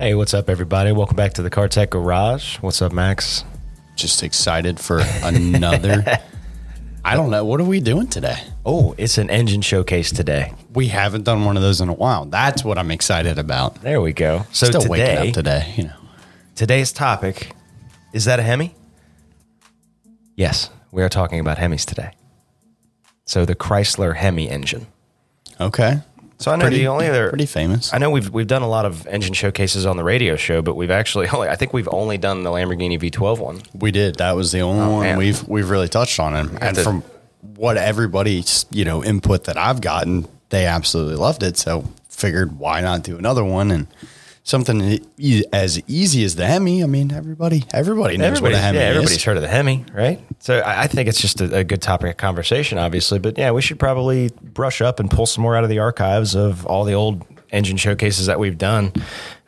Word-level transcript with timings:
Hey, 0.00 0.14
what's 0.14 0.32
up, 0.32 0.48
everybody? 0.48 0.92
Welcome 0.92 1.16
back 1.16 1.34
to 1.34 1.42
the 1.42 1.50
Car 1.50 1.68
Tech 1.68 1.90
Garage. 1.90 2.56
What's 2.62 2.80
up, 2.80 2.90
Max? 2.90 3.44
Just 3.96 4.22
excited 4.22 4.80
for 4.80 5.02
another. 5.22 6.02
I 7.04 7.16
don't 7.16 7.28
know. 7.28 7.44
What 7.44 7.60
are 7.60 7.64
we 7.64 7.80
doing 7.80 8.06
today? 8.06 8.38
Oh, 8.64 8.94
it's 8.96 9.18
an 9.18 9.28
engine 9.28 9.60
showcase 9.60 10.10
today. 10.10 10.54
We 10.72 10.86
haven't 10.86 11.24
done 11.24 11.44
one 11.44 11.58
of 11.58 11.62
those 11.62 11.82
in 11.82 11.90
a 11.90 11.92
while. 11.92 12.24
That's 12.24 12.64
what 12.64 12.78
I'm 12.78 12.90
excited 12.90 13.38
about. 13.38 13.82
There 13.82 14.00
we 14.00 14.14
go. 14.14 14.46
So 14.52 14.68
Still 14.68 14.88
waking 14.88 15.06
today, 15.06 15.28
up 15.28 15.34
today, 15.34 15.74
you 15.76 15.84
know. 15.84 15.96
today's 16.54 16.92
topic 16.94 17.52
is 18.14 18.24
that 18.24 18.38
a 18.38 18.42
Hemi? 18.42 18.74
Yes, 20.34 20.70
we 20.92 21.02
are 21.02 21.10
talking 21.10 21.40
about 21.40 21.58
Hemis 21.58 21.84
today. 21.84 22.12
So 23.26 23.44
the 23.44 23.54
Chrysler 23.54 24.16
Hemi 24.16 24.48
engine. 24.48 24.86
Okay. 25.60 26.00
So 26.40 26.50
I 26.50 26.56
know 26.56 26.62
Pretty- 26.62 26.78
the 26.78 26.88
only 26.88 27.06
other 27.06 27.28
pretty 27.28 27.44
famous. 27.44 27.92
I 27.92 27.98
know 27.98 28.10
we've 28.10 28.30
we've 28.30 28.46
done 28.46 28.62
a 28.62 28.68
lot 28.68 28.86
of 28.86 29.06
engine 29.06 29.34
showcases 29.34 29.84
on 29.84 29.98
the 29.98 30.04
radio 30.04 30.36
show, 30.36 30.62
but 30.62 30.74
we've 30.74 30.90
actually 30.90 31.28
only 31.34 31.48
I 31.48 31.54
think 31.54 31.74
we've 31.74 31.88
only 31.92 32.16
done 32.16 32.42
the 32.44 32.50
Lamborghini 32.50 32.98
V12 32.98 33.38
one. 33.38 33.62
We 33.74 33.90
did. 33.90 34.16
That 34.16 34.32
was 34.32 34.50
the 34.50 34.60
only 34.60 34.82
oh, 34.82 34.90
one 34.90 35.02
man. 35.02 35.18
we've 35.18 35.46
we've 35.46 35.68
really 35.68 35.88
touched 35.88 36.18
on 36.18 36.34
it. 36.34 36.50
And 36.62 36.76
to- 36.76 36.82
from 36.82 37.02
what 37.56 37.76
everybody's 37.76 38.64
you 38.70 38.86
know 38.86 39.04
input 39.04 39.44
that 39.44 39.58
I've 39.58 39.82
gotten, 39.82 40.26
they 40.48 40.64
absolutely 40.64 41.16
loved 41.16 41.42
it. 41.42 41.58
So 41.58 41.84
figured 42.08 42.58
why 42.58 42.80
not 42.80 43.02
do 43.02 43.18
another 43.18 43.44
one 43.44 43.70
and 43.70 43.86
something 44.42 45.00
as 45.52 45.80
easy 45.86 46.24
as 46.24 46.36
the 46.36 46.46
Hemi. 46.46 46.82
I 46.82 46.86
mean, 46.86 47.12
everybody 47.12 47.64
everybody 47.72 48.16
knows 48.16 48.40
what 48.40 48.52
a 48.52 48.58
Hemi 48.58 48.78
yeah, 48.78 48.84
everybody's 48.86 49.18
is. 49.18 49.24
heard 49.24 49.36
of 49.36 49.42
the 49.42 49.48
Hemi, 49.48 49.84
right? 49.94 50.20
So 50.40 50.58
I, 50.58 50.82
I 50.82 50.86
think 50.86 51.08
it's 51.08 51.20
just 51.20 51.40
a, 51.40 51.58
a 51.58 51.64
good 51.64 51.82
topic 51.82 52.10
of 52.10 52.16
conversation, 52.16 52.78
obviously. 52.78 53.18
But 53.18 53.38
yeah, 53.38 53.50
we 53.52 53.62
should 53.62 53.78
probably 53.78 54.30
brush 54.42 54.80
up 54.80 55.00
and 55.00 55.10
pull 55.10 55.26
some 55.26 55.42
more 55.42 55.56
out 55.56 55.64
of 55.64 55.70
the 55.70 55.78
archives 55.78 56.34
of 56.34 56.66
all 56.66 56.84
the 56.84 56.94
old 56.94 57.24
engine 57.50 57.76
showcases 57.76 58.26
that 58.26 58.38
we've 58.38 58.58
done. 58.58 58.92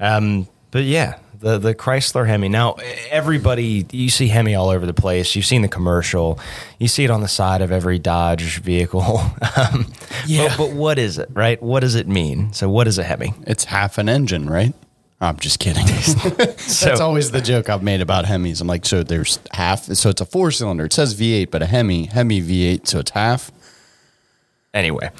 Um, 0.00 0.48
but 0.70 0.84
yeah, 0.84 1.18
the 1.42 1.58
the 1.58 1.74
Chrysler 1.74 2.26
Hemi. 2.26 2.48
Now 2.48 2.76
everybody, 3.10 3.86
you 3.92 4.08
see 4.08 4.28
Hemi 4.28 4.54
all 4.54 4.70
over 4.70 4.86
the 4.86 4.94
place. 4.94 5.36
You've 5.36 5.44
seen 5.44 5.62
the 5.62 5.68
commercial. 5.68 6.38
You 6.78 6.88
see 6.88 7.04
it 7.04 7.10
on 7.10 7.20
the 7.20 7.28
side 7.28 7.60
of 7.60 7.70
every 7.70 7.98
Dodge 7.98 8.60
vehicle. 8.60 9.20
um, 9.56 9.92
Yeah. 10.26 10.48
But, 10.48 10.58
but 10.58 10.72
what 10.72 10.98
is 10.98 11.18
it, 11.18 11.28
right? 11.32 11.62
What 11.62 11.80
does 11.80 11.94
it 11.94 12.08
mean? 12.08 12.52
So 12.52 12.68
what 12.70 12.86
is 12.86 12.98
a 12.98 13.02
Hemi? 13.02 13.34
It's 13.46 13.64
half 13.64 13.98
an 13.98 14.08
engine, 14.08 14.48
right? 14.48 14.72
I'm 15.20 15.36
just 15.36 15.60
kidding. 15.60 15.86
That's 16.36 17.00
always 17.00 17.30
the 17.30 17.40
joke 17.40 17.68
I've 17.68 17.82
made 17.82 18.00
about 18.00 18.24
Hemis. 18.24 18.60
I'm 18.60 18.66
like, 18.66 18.84
so 18.84 19.04
there's 19.04 19.38
half, 19.52 19.84
so 19.84 20.10
it's 20.10 20.20
a 20.20 20.24
four 20.26 20.50
cylinder. 20.50 20.84
It 20.86 20.92
says 20.92 21.14
V8, 21.14 21.48
but 21.52 21.62
a 21.62 21.66
Hemi, 21.66 22.06
Hemi 22.06 22.40
V8, 22.42 22.88
so 22.88 22.98
it's 22.98 23.12
half. 23.12 23.52
Anyway, 24.74 25.10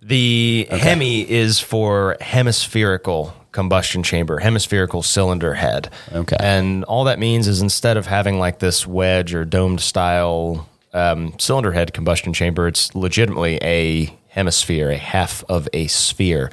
the 0.00 0.68
Hemi 0.70 1.28
is 1.28 1.58
for 1.58 2.16
hemispherical 2.20 3.34
combustion 3.52 4.02
chamber, 4.02 4.38
hemispherical 4.38 5.02
cylinder 5.02 5.54
head. 5.54 5.90
Okay. 6.12 6.36
And 6.38 6.84
all 6.84 7.04
that 7.04 7.18
means 7.18 7.48
is 7.48 7.62
instead 7.62 7.96
of 7.96 8.06
having 8.06 8.38
like 8.38 8.58
this 8.58 8.86
wedge 8.86 9.34
or 9.34 9.44
domed 9.44 9.80
style 9.80 10.68
um, 10.92 11.34
cylinder 11.38 11.72
head 11.72 11.92
combustion 11.92 12.32
chamber, 12.32 12.68
it's 12.68 12.94
legitimately 12.94 13.58
a 13.62 14.16
hemisphere, 14.28 14.90
a 14.90 14.96
half 14.96 15.44
of 15.48 15.68
a 15.72 15.86
sphere. 15.86 16.50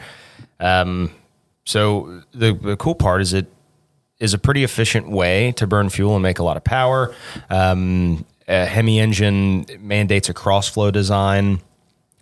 Um, 0.59 1.11
so 1.65 2.21
the, 2.33 2.53
the 2.53 2.77
cool 2.77 2.95
part 2.95 3.21
is 3.21 3.33
it 3.33 3.47
is 4.19 4.33
a 4.33 4.37
pretty 4.37 4.63
efficient 4.63 5.09
way 5.09 5.51
to 5.53 5.67
burn 5.67 5.89
fuel 5.89 6.15
and 6.15 6.23
make 6.23 6.39
a 6.39 6.43
lot 6.43 6.57
of 6.57 6.63
power. 6.63 7.13
Um, 7.49 8.25
a 8.47 8.65
Hemi 8.65 8.99
engine 8.99 9.65
mandates 9.79 10.29
a 10.29 10.33
cross 10.33 10.69
flow 10.69 10.91
design. 10.91 11.61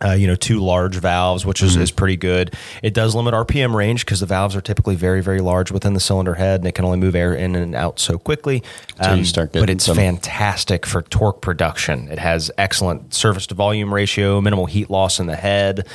Uh, 0.03 0.11
you 0.11 0.27
know, 0.27 0.35
two 0.35 0.59
large 0.59 0.97
valves, 0.97 1.45
which 1.45 1.63
is, 1.63 1.77
is 1.77 1.89
pretty 1.91 2.17
good. 2.17 2.53
It 2.81 2.93
does 2.93 3.15
limit 3.15 3.33
RPM 3.33 3.73
range 3.73 4.03
because 4.05 4.19
the 4.19 4.25
valves 4.25 4.53
are 4.53 4.59
typically 4.59 4.95
very, 4.95 5.21
very 5.21 5.39
large 5.39 5.71
within 5.71 5.93
the 5.93 6.01
cylinder 6.01 6.33
head, 6.33 6.59
and 6.59 6.67
it 6.67 6.73
can 6.73 6.83
only 6.83 6.97
move 6.97 7.15
air 7.15 7.33
in 7.33 7.55
and 7.55 7.73
out 7.73 7.99
so 7.99 8.17
quickly. 8.17 8.63
Um, 8.97 9.05
Until 9.05 9.17
you 9.19 9.23
start 9.25 9.53
but 9.53 9.69
it's 9.69 9.85
some- 9.85 9.95
fantastic 9.95 10.85
for 10.85 11.03
torque 11.03 11.41
production. 11.41 12.09
It 12.09 12.19
has 12.19 12.51
excellent 12.57 13.13
surface 13.13 13.47
to 13.47 13.55
volume 13.55 13.93
ratio, 13.93 14.41
minimal 14.41 14.65
heat 14.65 14.89
loss 14.89 15.21
in 15.21 15.27
the 15.27 15.37
head. 15.37 15.87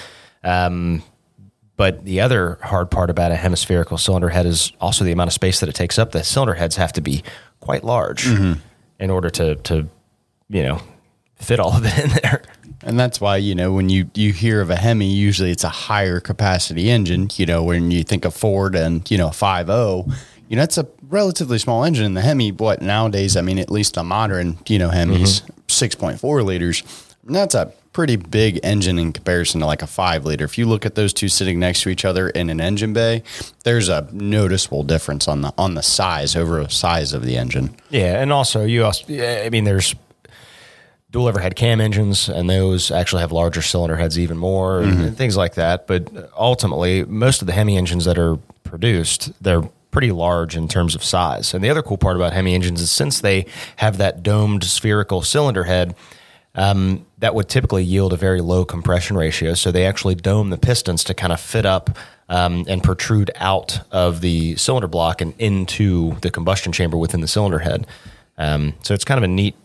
Um, 0.42 1.02
but 1.76 2.04
the 2.06 2.22
other 2.22 2.58
hard 2.62 2.90
part 2.90 3.10
about 3.10 3.30
a 3.30 3.36
hemispherical 3.36 3.98
cylinder 3.98 4.30
head 4.30 4.46
is 4.46 4.72
also 4.80 5.04
the 5.04 5.12
amount 5.12 5.28
of 5.28 5.34
space 5.34 5.60
that 5.60 5.68
it 5.68 5.74
takes 5.74 5.98
up. 5.98 6.12
The 6.12 6.24
cylinder 6.24 6.54
heads 6.54 6.76
have 6.76 6.92
to 6.94 7.00
be 7.02 7.22
quite 7.60 7.84
large 7.84 8.26
in 8.26 9.10
order 9.10 9.28
to, 9.30 9.56
to, 9.56 9.86
you 10.48 10.62
know, 10.62 10.80
fit 11.38 11.60
all 11.60 11.76
of 11.76 11.84
it 11.84 11.98
in 12.04 12.10
there. 12.22 12.42
And 12.82 12.98
that's 12.98 13.20
why, 13.20 13.36
you 13.36 13.54
know, 13.54 13.72
when 13.72 13.88
you, 13.88 14.10
you 14.14 14.32
hear 14.32 14.60
of 14.60 14.70
a 14.70 14.76
Hemi, 14.76 15.06
usually 15.06 15.50
it's 15.50 15.64
a 15.64 15.68
higher 15.68 16.20
capacity 16.20 16.90
engine. 16.90 17.28
You 17.34 17.46
know, 17.46 17.62
when 17.64 17.90
you 17.90 18.04
think 18.04 18.24
of 18.24 18.34
Ford 18.34 18.76
and, 18.76 19.08
you 19.10 19.18
know, 19.18 19.28
5.0, 19.28 20.14
you 20.48 20.56
know, 20.56 20.62
it's 20.62 20.78
a 20.78 20.86
relatively 21.02 21.58
small 21.58 21.84
engine. 21.84 22.04
And 22.04 22.16
the 22.16 22.22
Hemi, 22.22 22.52
what 22.52 22.80
nowadays, 22.80 23.36
I 23.36 23.40
mean, 23.40 23.58
at 23.58 23.70
least 23.70 23.94
the 23.94 24.04
modern, 24.04 24.58
you 24.68 24.78
know, 24.78 24.90
Hemis, 24.90 25.42
mm-hmm. 25.42 26.14
6.4 26.22 26.44
liters. 26.44 26.82
And 27.26 27.34
that's 27.34 27.54
a 27.54 27.72
pretty 27.92 28.16
big 28.16 28.60
engine 28.62 28.98
in 28.98 29.12
comparison 29.12 29.60
to 29.60 29.66
like 29.66 29.82
a 29.82 29.86
five 29.86 30.24
liter. 30.24 30.44
If 30.44 30.56
you 30.56 30.66
look 30.66 30.86
at 30.86 30.94
those 30.94 31.12
two 31.12 31.28
sitting 31.28 31.58
next 31.58 31.82
to 31.82 31.88
each 31.88 32.04
other 32.04 32.30
in 32.30 32.48
an 32.48 32.60
engine 32.60 32.92
bay, 32.92 33.24
there's 33.64 33.88
a 33.88 34.08
noticeable 34.12 34.84
difference 34.84 35.26
on 35.26 35.42
the 35.42 35.52
on 35.58 35.74
the 35.74 35.82
size 35.82 36.36
over 36.36 36.62
the 36.62 36.70
size 36.70 37.12
of 37.12 37.24
the 37.24 37.36
engine. 37.36 37.76
Yeah, 37.90 38.22
and 38.22 38.32
also 38.32 38.64
you 38.64 38.84
also 38.84 39.04
I 39.12 39.50
mean 39.50 39.64
there's 39.64 39.96
dual 41.10 41.26
overhead 41.26 41.56
cam 41.56 41.80
engines 41.80 42.28
and 42.28 42.50
those 42.50 42.90
actually 42.90 43.20
have 43.20 43.32
larger 43.32 43.62
cylinder 43.62 43.96
heads 43.96 44.18
even 44.18 44.36
more 44.36 44.80
and, 44.80 45.00
and 45.06 45.16
things 45.16 45.36
like 45.36 45.54
that, 45.54 45.86
but 45.86 46.30
ultimately 46.36 47.04
most 47.04 47.40
of 47.40 47.46
the 47.46 47.52
Hemi 47.52 47.78
engines 47.78 48.04
that 48.04 48.18
are 48.18 48.36
produced, 48.62 49.32
they're 49.42 49.62
pretty 49.90 50.12
large 50.12 50.54
in 50.54 50.68
terms 50.68 50.94
of 50.94 51.02
size. 51.02 51.54
And 51.54 51.64
the 51.64 51.70
other 51.70 51.82
cool 51.82 51.96
part 51.96 52.16
about 52.16 52.34
Hemi 52.34 52.54
engines 52.54 52.82
is 52.82 52.90
since 52.90 53.20
they 53.20 53.46
have 53.76 53.96
that 53.98 54.22
domed 54.22 54.64
spherical 54.64 55.22
cylinder 55.22 55.64
head, 55.64 55.94
um, 56.54 57.06
that 57.18 57.34
would 57.34 57.48
typically 57.48 57.84
yield 57.84 58.12
a 58.12 58.16
very 58.16 58.40
low 58.40 58.64
compression 58.64 59.16
ratio. 59.16 59.54
So 59.54 59.70
they 59.70 59.86
actually 59.86 60.14
dome 60.14 60.50
the 60.50 60.58
pistons 60.58 61.04
to 61.04 61.14
kind 61.14 61.32
of 61.32 61.40
fit 61.40 61.64
up 61.64 61.96
um, 62.28 62.64
and 62.68 62.82
protrude 62.82 63.30
out 63.36 63.80
of 63.90 64.20
the 64.20 64.56
cylinder 64.56 64.88
block 64.88 65.20
and 65.20 65.34
into 65.38 66.16
the 66.20 66.30
combustion 66.30 66.72
chamber 66.72 66.96
within 66.98 67.20
the 67.20 67.28
cylinder 67.28 67.60
head. 67.60 67.86
Um, 68.36 68.74
so 68.82 68.92
it's 68.92 69.04
kind 69.04 69.18
of 69.18 69.24
a 69.24 69.28
neat, 69.28 69.56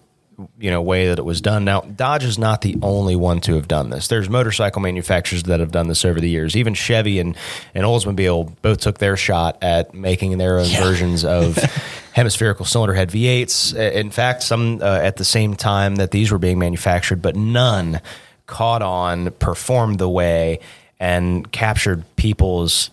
you 0.60 0.72
know, 0.72 0.82
way 0.82 1.08
that 1.08 1.20
it 1.20 1.26
was 1.26 1.42
done. 1.42 1.66
Now 1.66 1.82
Dodge 1.82 2.24
is 2.24 2.38
not 2.38 2.62
the 2.62 2.78
only 2.82 3.16
one 3.16 3.40
to 3.42 3.56
have 3.56 3.68
done 3.68 3.90
this. 3.90 4.08
There's 4.08 4.30
motorcycle 4.30 4.82
manufacturers 4.82 5.44
that 5.44 5.60
have 5.60 5.72
done 5.72 5.88
this 5.88 6.06
over 6.06 6.20
the 6.20 6.30
years. 6.30 6.56
Even 6.56 6.74
Chevy 6.74 7.20
and, 7.20 7.36
and 7.74 7.84
Oldsmobile 7.86 8.56
both 8.62 8.80
took 8.80 8.98
their 8.98 9.18
shot 9.18 9.58
at 9.62 9.94
making 9.94 10.38
their 10.38 10.60
own 10.60 10.68
versions 10.68 11.24
of 11.24 11.56
hemispherical 12.14 12.66
cylinder 12.66 12.94
head 12.94 13.10
V8s. 13.10 13.76
Uh, 13.76 13.92
In 13.98 14.12
fact, 14.12 14.44
some 14.44 14.82
uh, 14.82 14.86
at 14.86 15.18
the 15.18 15.26
same 15.26 15.56
time 15.56 15.98
that 15.98 16.12
these 16.12 16.32
were 16.32 16.40
being 16.40 16.60
manufactured, 16.60 17.22
but 17.22 17.36
none 17.36 18.02
caught 18.46 18.82
on, 18.82 19.32
performed 19.32 20.00
the 20.00 20.10
way, 20.10 20.60
and 21.00 21.52
captured 21.52 22.04
people's 22.16 22.90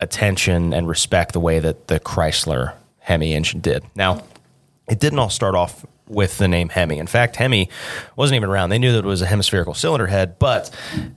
attention 0.00 0.72
and 0.74 0.88
respect 0.88 1.32
the 1.32 1.40
way 1.40 1.58
that 1.60 1.88
the 1.88 2.00
Chrysler 2.00 2.74
Hemi 2.98 3.34
engine 3.34 3.60
did. 3.60 3.84
Now, 3.94 4.24
it 4.88 5.00
didn't 5.00 5.18
all 5.18 5.30
start 5.30 5.54
off 5.54 5.84
with 6.08 6.38
the 6.38 6.48
name 6.48 6.68
Hemi. 6.68 6.98
In 6.98 7.06
fact, 7.06 7.36
Hemi 7.36 7.68
wasn't 8.16 8.36
even 8.36 8.48
around. 8.48 8.70
They 8.70 8.78
knew 8.78 8.92
that 8.92 8.98
it 8.98 9.04
was 9.04 9.22
a 9.22 9.26
hemispherical 9.26 9.74
cylinder 9.74 10.06
head, 10.06 10.38
but 10.38 10.70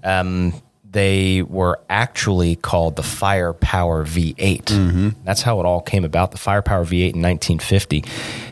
um, 0.03 0.53
they 0.89 1.41
were 1.41 1.79
actually 1.89 2.55
called 2.55 2.95
the 2.95 3.03
Firepower 3.03 4.05
V8. 4.05 5.15
That's 5.23 5.41
how 5.41 5.59
it 5.59 5.65
all 5.65 5.81
came 5.81 6.05
about. 6.05 6.31
The 6.31 6.37
Firepower 6.37 6.85
V8 6.85 7.13
in 7.13 7.21
1950, 7.21 8.03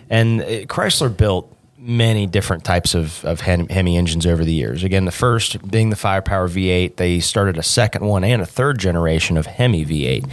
and 0.09 0.41
uh, 0.41 0.45
Chrysler 0.65 1.15
built 1.15 1.51
many 1.77 2.25
different 2.25 2.63
types 2.63 2.95
of, 2.95 3.23
of 3.23 3.41
Hemi 3.41 3.95
engines 3.95 4.25
over 4.25 4.43
the 4.43 4.53
years. 4.53 4.83
Again, 4.83 5.05
the 5.05 5.11
first 5.11 5.69
being 5.69 5.91
the 5.91 5.95
Firepower 5.95 6.49
V8. 6.49 6.95
They 6.95 7.19
started 7.19 7.57
a 7.57 7.63
second 7.63 8.05
one 8.05 8.23
and 8.23 8.41
a 8.41 8.45
third 8.45 8.79
generation 8.79 9.37
of 9.37 9.45
Hemi 9.45 9.85
V8. 9.85 10.29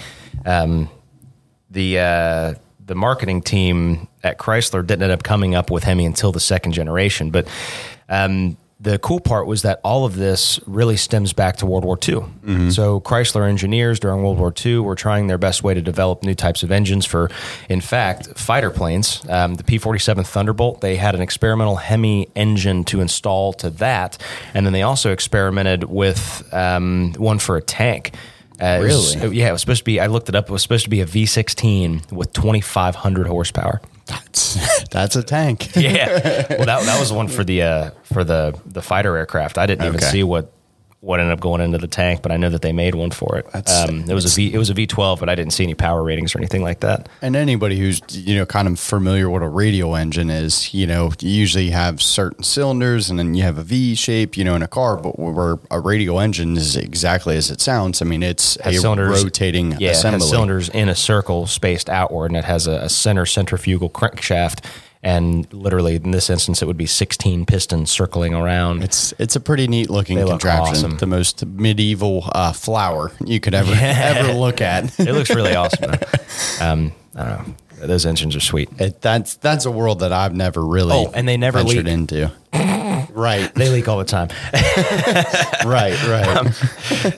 Um, 0.46 0.88
the 1.70 1.98
uh, 1.98 2.54
the 2.84 2.94
marketing 2.94 3.42
team 3.42 4.08
at 4.22 4.38
Chrysler 4.38 4.86
didn't 4.86 5.02
end 5.02 5.12
up 5.12 5.22
coming 5.22 5.54
up 5.54 5.70
with 5.70 5.84
Hemi 5.84 6.04
until 6.06 6.32
the 6.32 6.40
second 6.40 6.72
generation. 6.72 7.30
But 7.30 7.48
um, 8.08 8.56
the 8.80 8.98
cool 8.98 9.20
part 9.20 9.46
was 9.46 9.62
that 9.62 9.80
all 9.84 10.04
of 10.04 10.16
this 10.16 10.58
really 10.66 10.96
stems 10.96 11.32
back 11.32 11.56
to 11.58 11.66
World 11.66 11.84
War 11.84 11.96
II. 11.96 12.24
So 12.70 13.00
Chrysler 13.00 13.48
engineers 13.48 14.00
during 14.00 14.24
World 14.24 14.38
War 14.38 14.52
II 14.64 14.78
were 14.78 14.96
trying 14.96 15.28
their 15.28 15.38
best 15.38 15.62
way 15.62 15.72
to 15.72 15.80
develop 15.80 16.24
new 16.24 16.34
types 16.34 16.64
of 16.64 16.72
engines 16.72 17.06
for, 17.06 17.30
in 17.68 17.80
fact, 17.80 18.36
fighter 18.36 18.70
planes. 18.70 19.22
Um, 19.28 19.54
the 19.54 19.62
P-47 19.62 20.26
Thunderbolt, 20.26 20.80
they 20.80 20.96
had 20.96 21.14
an 21.14 21.20
experimental 21.20 21.76
Hemi 21.76 22.28
engine 22.34 22.82
to 22.84 23.00
install 23.00 23.52
to 23.54 23.70
that, 23.70 24.18
and 24.52 24.66
then 24.66 24.72
they 24.72 24.82
also 24.82 25.12
experimented 25.12 25.84
with 25.84 26.42
um, 26.52 27.14
one 27.18 27.38
for 27.38 27.56
a 27.56 27.62
tank. 27.62 28.12
Uh, 28.62 28.78
it 28.80 28.84
was- 28.84 29.16
Really? 29.16 29.38
yeah, 29.38 29.48
it 29.48 29.52
was 29.52 29.60
supposed 29.60 29.80
to 29.80 29.84
be. 29.84 29.98
I 30.00 30.06
looked 30.06 30.28
it 30.28 30.34
up. 30.36 30.48
It 30.48 30.52
was 30.52 30.62
supposed 30.62 30.84
to 30.84 30.90
be 30.90 31.00
a 31.00 31.06
V16 31.06 32.12
with 32.12 32.32
2,500 32.32 33.26
horsepower. 33.26 33.80
That's, 34.06 34.84
that's 34.90 35.16
a 35.16 35.22
tank. 35.22 35.74
Yeah, 35.76 36.46
well, 36.50 36.66
that, 36.66 36.84
that 36.84 37.00
was 37.00 37.12
one 37.12 37.28
for 37.36 37.44
the 37.44 37.62
uh, 37.62 37.90
for 38.04 38.24
the 38.24 38.58
the 38.66 38.82
fighter 38.82 39.16
aircraft. 39.16 39.58
I 39.58 39.66
didn't 39.66 39.84
even 39.86 39.96
Okay. 39.96 40.06
see 40.06 40.22
what 40.22 40.52
what 41.02 41.18
ended 41.18 41.32
up 41.32 41.40
going 41.40 41.60
into 41.60 41.78
the 41.78 41.88
tank, 41.88 42.22
but 42.22 42.30
I 42.30 42.36
know 42.36 42.48
that 42.48 42.62
they 42.62 42.72
made 42.72 42.94
one 42.94 43.10
for 43.10 43.36
it. 43.36 43.46
Um, 43.68 44.08
it 44.08 44.14
was 44.14 44.24
a 44.24 44.36
V. 44.36 44.54
It 44.54 44.56
was 44.58 44.70
a 44.70 44.74
V12, 44.74 45.18
but 45.18 45.28
I 45.28 45.34
didn't 45.34 45.52
see 45.52 45.64
any 45.64 45.74
power 45.74 46.00
ratings 46.00 46.32
or 46.32 46.38
anything 46.38 46.62
like 46.62 46.78
that. 46.80 47.08
And 47.20 47.34
anybody 47.34 47.76
who's 47.76 48.00
you 48.10 48.36
know 48.36 48.46
kind 48.46 48.68
of 48.68 48.78
familiar 48.78 49.28
what 49.28 49.42
a 49.42 49.48
radial 49.48 49.96
engine 49.96 50.30
is, 50.30 50.72
you 50.72 50.86
know, 50.86 51.10
you 51.18 51.28
usually 51.30 51.70
have 51.70 52.00
certain 52.00 52.44
cylinders 52.44 53.10
and 53.10 53.18
then 53.18 53.34
you 53.34 53.42
have 53.42 53.58
a 53.58 53.64
V 53.64 53.96
shape, 53.96 54.36
you 54.36 54.44
know, 54.44 54.54
in 54.54 54.62
a 54.62 54.68
car. 54.68 54.96
But 54.96 55.18
where 55.18 55.58
a 55.72 55.80
radial 55.80 56.20
engine 56.20 56.56
is 56.56 56.76
exactly 56.76 57.36
as 57.36 57.50
it 57.50 57.60
sounds. 57.60 58.00
I 58.00 58.04
mean, 58.04 58.22
it's 58.22 58.56
Has 58.60 58.76
a 58.76 58.80
cylinders- 58.80 59.24
rotating 59.24 59.72
Yeah, 59.80 59.88
it 59.88 59.96
assembly. 59.96 60.20
has 60.20 60.30
cylinders 60.30 60.68
in 60.68 60.88
a 60.88 60.94
circle 60.94 61.48
spaced 61.48 61.90
outward, 61.90 62.26
and 62.26 62.36
it 62.36 62.44
has 62.44 62.68
a, 62.68 62.74
a 62.76 62.88
center 62.88 63.26
centrifugal 63.26 63.90
crankshaft. 63.90 64.64
And 65.04 65.52
literally, 65.52 65.96
in 65.96 66.12
this 66.12 66.30
instance, 66.30 66.62
it 66.62 66.66
would 66.66 66.76
be 66.76 66.86
16 66.86 67.44
pistons 67.44 67.90
circling 67.90 68.34
around. 68.34 68.84
It's 68.84 69.12
it's 69.18 69.34
a 69.34 69.40
pretty 69.40 69.66
neat 69.66 69.90
looking 69.90 70.16
They 70.18 70.24
contraption. 70.24 70.76
awesome. 70.76 70.96
The 70.98 71.06
most 71.06 71.44
medieval 71.44 72.28
uh, 72.32 72.52
flower 72.52 73.10
you 73.26 73.40
could 73.40 73.52
ever 73.54 73.72
ever 73.80 74.32
look 74.32 74.60
at. 74.72 74.98
it 75.00 75.12
looks 75.12 75.30
really 75.34 75.54
awesome. 75.56 75.90
Though. 75.90 75.98
Um, 76.64 76.92
I 77.16 77.24
don't 77.24 77.48
know. 77.48 77.86
Those 77.88 78.06
engines 78.06 78.36
are 78.36 78.40
sweet. 78.40 78.68
It, 78.78 79.00
that's 79.00 79.34
that's 79.36 79.64
a 79.66 79.70
world 79.72 80.00
that 80.00 80.12
I've 80.12 80.34
never 80.36 80.64
really 80.64 80.94
Oh, 80.94 81.10
and 81.12 81.26
they 81.26 81.36
never 81.36 81.58
ventured 81.58 81.86
leak. 81.86 81.92
into. 81.92 82.30
Right, 83.14 83.54
They 83.54 83.68
leak 83.68 83.88
all 83.88 83.98
the 83.98 84.04
time. 84.04 84.28
right, 85.64 86.00
right. 86.06 86.36
Um, 86.36 86.46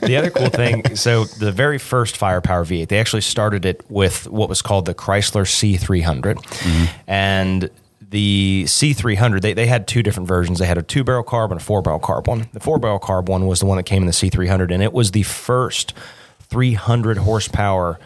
the 0.01 0.17
other 0.19 0.31
cool 0.31 0.49
thing, 0.51 0.97
so 0.97 1.25
the 1.25 1.53
very 1.53 1.79
first 1.79 2.17
firepower 2.17 2.65
V8, 2.65 2.89
they 2.89 2.99
actually 2.99 3.23
started 3.23 3.65
it 3.65 3.83
with 3.91 4.29
what 4.29 4.49
was 4.49 4.63
called 4.63 4.87
the 4.87 4.95
Chrysler 4.95 5.45
C300. 5.45 6.35
Mm-hmm. 6.37 6.85
And 7.07 7.71
the 8.01 8.65
C300, 8.67 9.41
they, 9.41 9.55
they 9.55 9.67
had 9.67 9.89
two 9.89 10.03
different 10.03 10.29
versions. 10.29 10.59
They 10.59 10.67
had 10.67 10.79
a 10.79 10.83
two 10.83 11.03
barrel 11.05 11.25
carb 11.25 11.51
and 11.51 11.61
a 11.61 11.65
four 11.65 11.83
barrel 11.83 12.01
carb 12.01 12.27
one. 12.27 12.49
The 12.53 12.61
four 12.61 12.79
barrel 12.79 13.01
carb 13.01 13.29
one 13.29 13.47
was 13.47 13.61
the 13.61 13.67
one 13.67 13.77
that 13.77 13.85
came 13.85 14.03
in 14.03 14.07
the 14.07 14.13
C300, 14.13 14.73
and 14.73 14.83
it 14.83 14.93
was 14.93 15.11
the 15.11 15.25
first 15.25 15.95
300 16.41 17.19
horsepower 17.19 17.99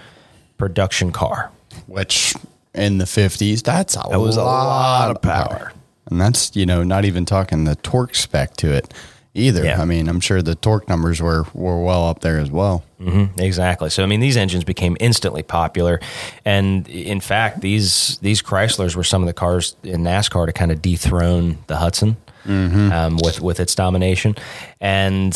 production 0.56 1.12
car. 1.12 1.50
Which 1.87 2.35
in 2.75 2.99
the 2.99 3.06
fifties, 3.06 3.62
that's 3.62 3.96
a, 3.96 4.02
That 4.11 4.20
was 4.20 4.37
a 4.37 4.43
lot, 4.44 4.64
lot 4.67 5.11
of 5.11 5.17
of 5.17 5.23
power. 5.23 5.49
power. 5.58 5.73
And 6.10 6.20
that's 6.20 6.55
you 6.56 6.66
know 6.66 6.82
not 6.82 7.05
even 7.05 7.25
talking 7.25 7.64
the 7.64 7.76
torque 7.76 8.14
spec 8.14 8.56
to 8.58 8.72
it 8.72 8.93
either. 9.34 9.64
Yeah. 9.64 9.81
I 9.81 9.84
mean, 9.84 10.08
I'm 10.08 10.20
sure 10.20 10.43
the 10.43 10.55
torque 10.55 10.88
numbers 10.88 11.22
were 11.22 11.44
were 11.55 11.82
well 11.82 12.06
up 12.08 12.20
there 12.20 12.38
as 12.38 12.50
well. 12.50 12.84
Mm-hmm, 13.00 13.40
exactly. 13.40 13.90
So 13.90 14.02
I 14.02 14.06
mean, 14.06 14.20
these 14.20 14.37
engines 14.37 14.64
became 14.64 14.96
instantly 15.00 15.43
popular, 15.43 16.00
and 16.44 16.88
in 16.88 17.20
fact, 17.20 17.60
these 17.60 18.19
these 18.19 18.43
Chryslers 18.43 18.96
were 18.96 19.05
some 19.05 19.22
of 19.22 19.26
the 19.26 19.34
cars 19.34 19.76
in 19.82 20.02
NASCAR 20.02 20.46
to 20.46 20.52
kind 20.52 20.72
of 20.72 20.82
dethrone 20.82 21.58
the 21.66 21.76
Hudson 21.76 22.16
um, 22.93 23.19
with 23.22 23.40
with 23.40 23.61
its 23.61 23.75
domination. 23.75 24.34
And 24.81 25.32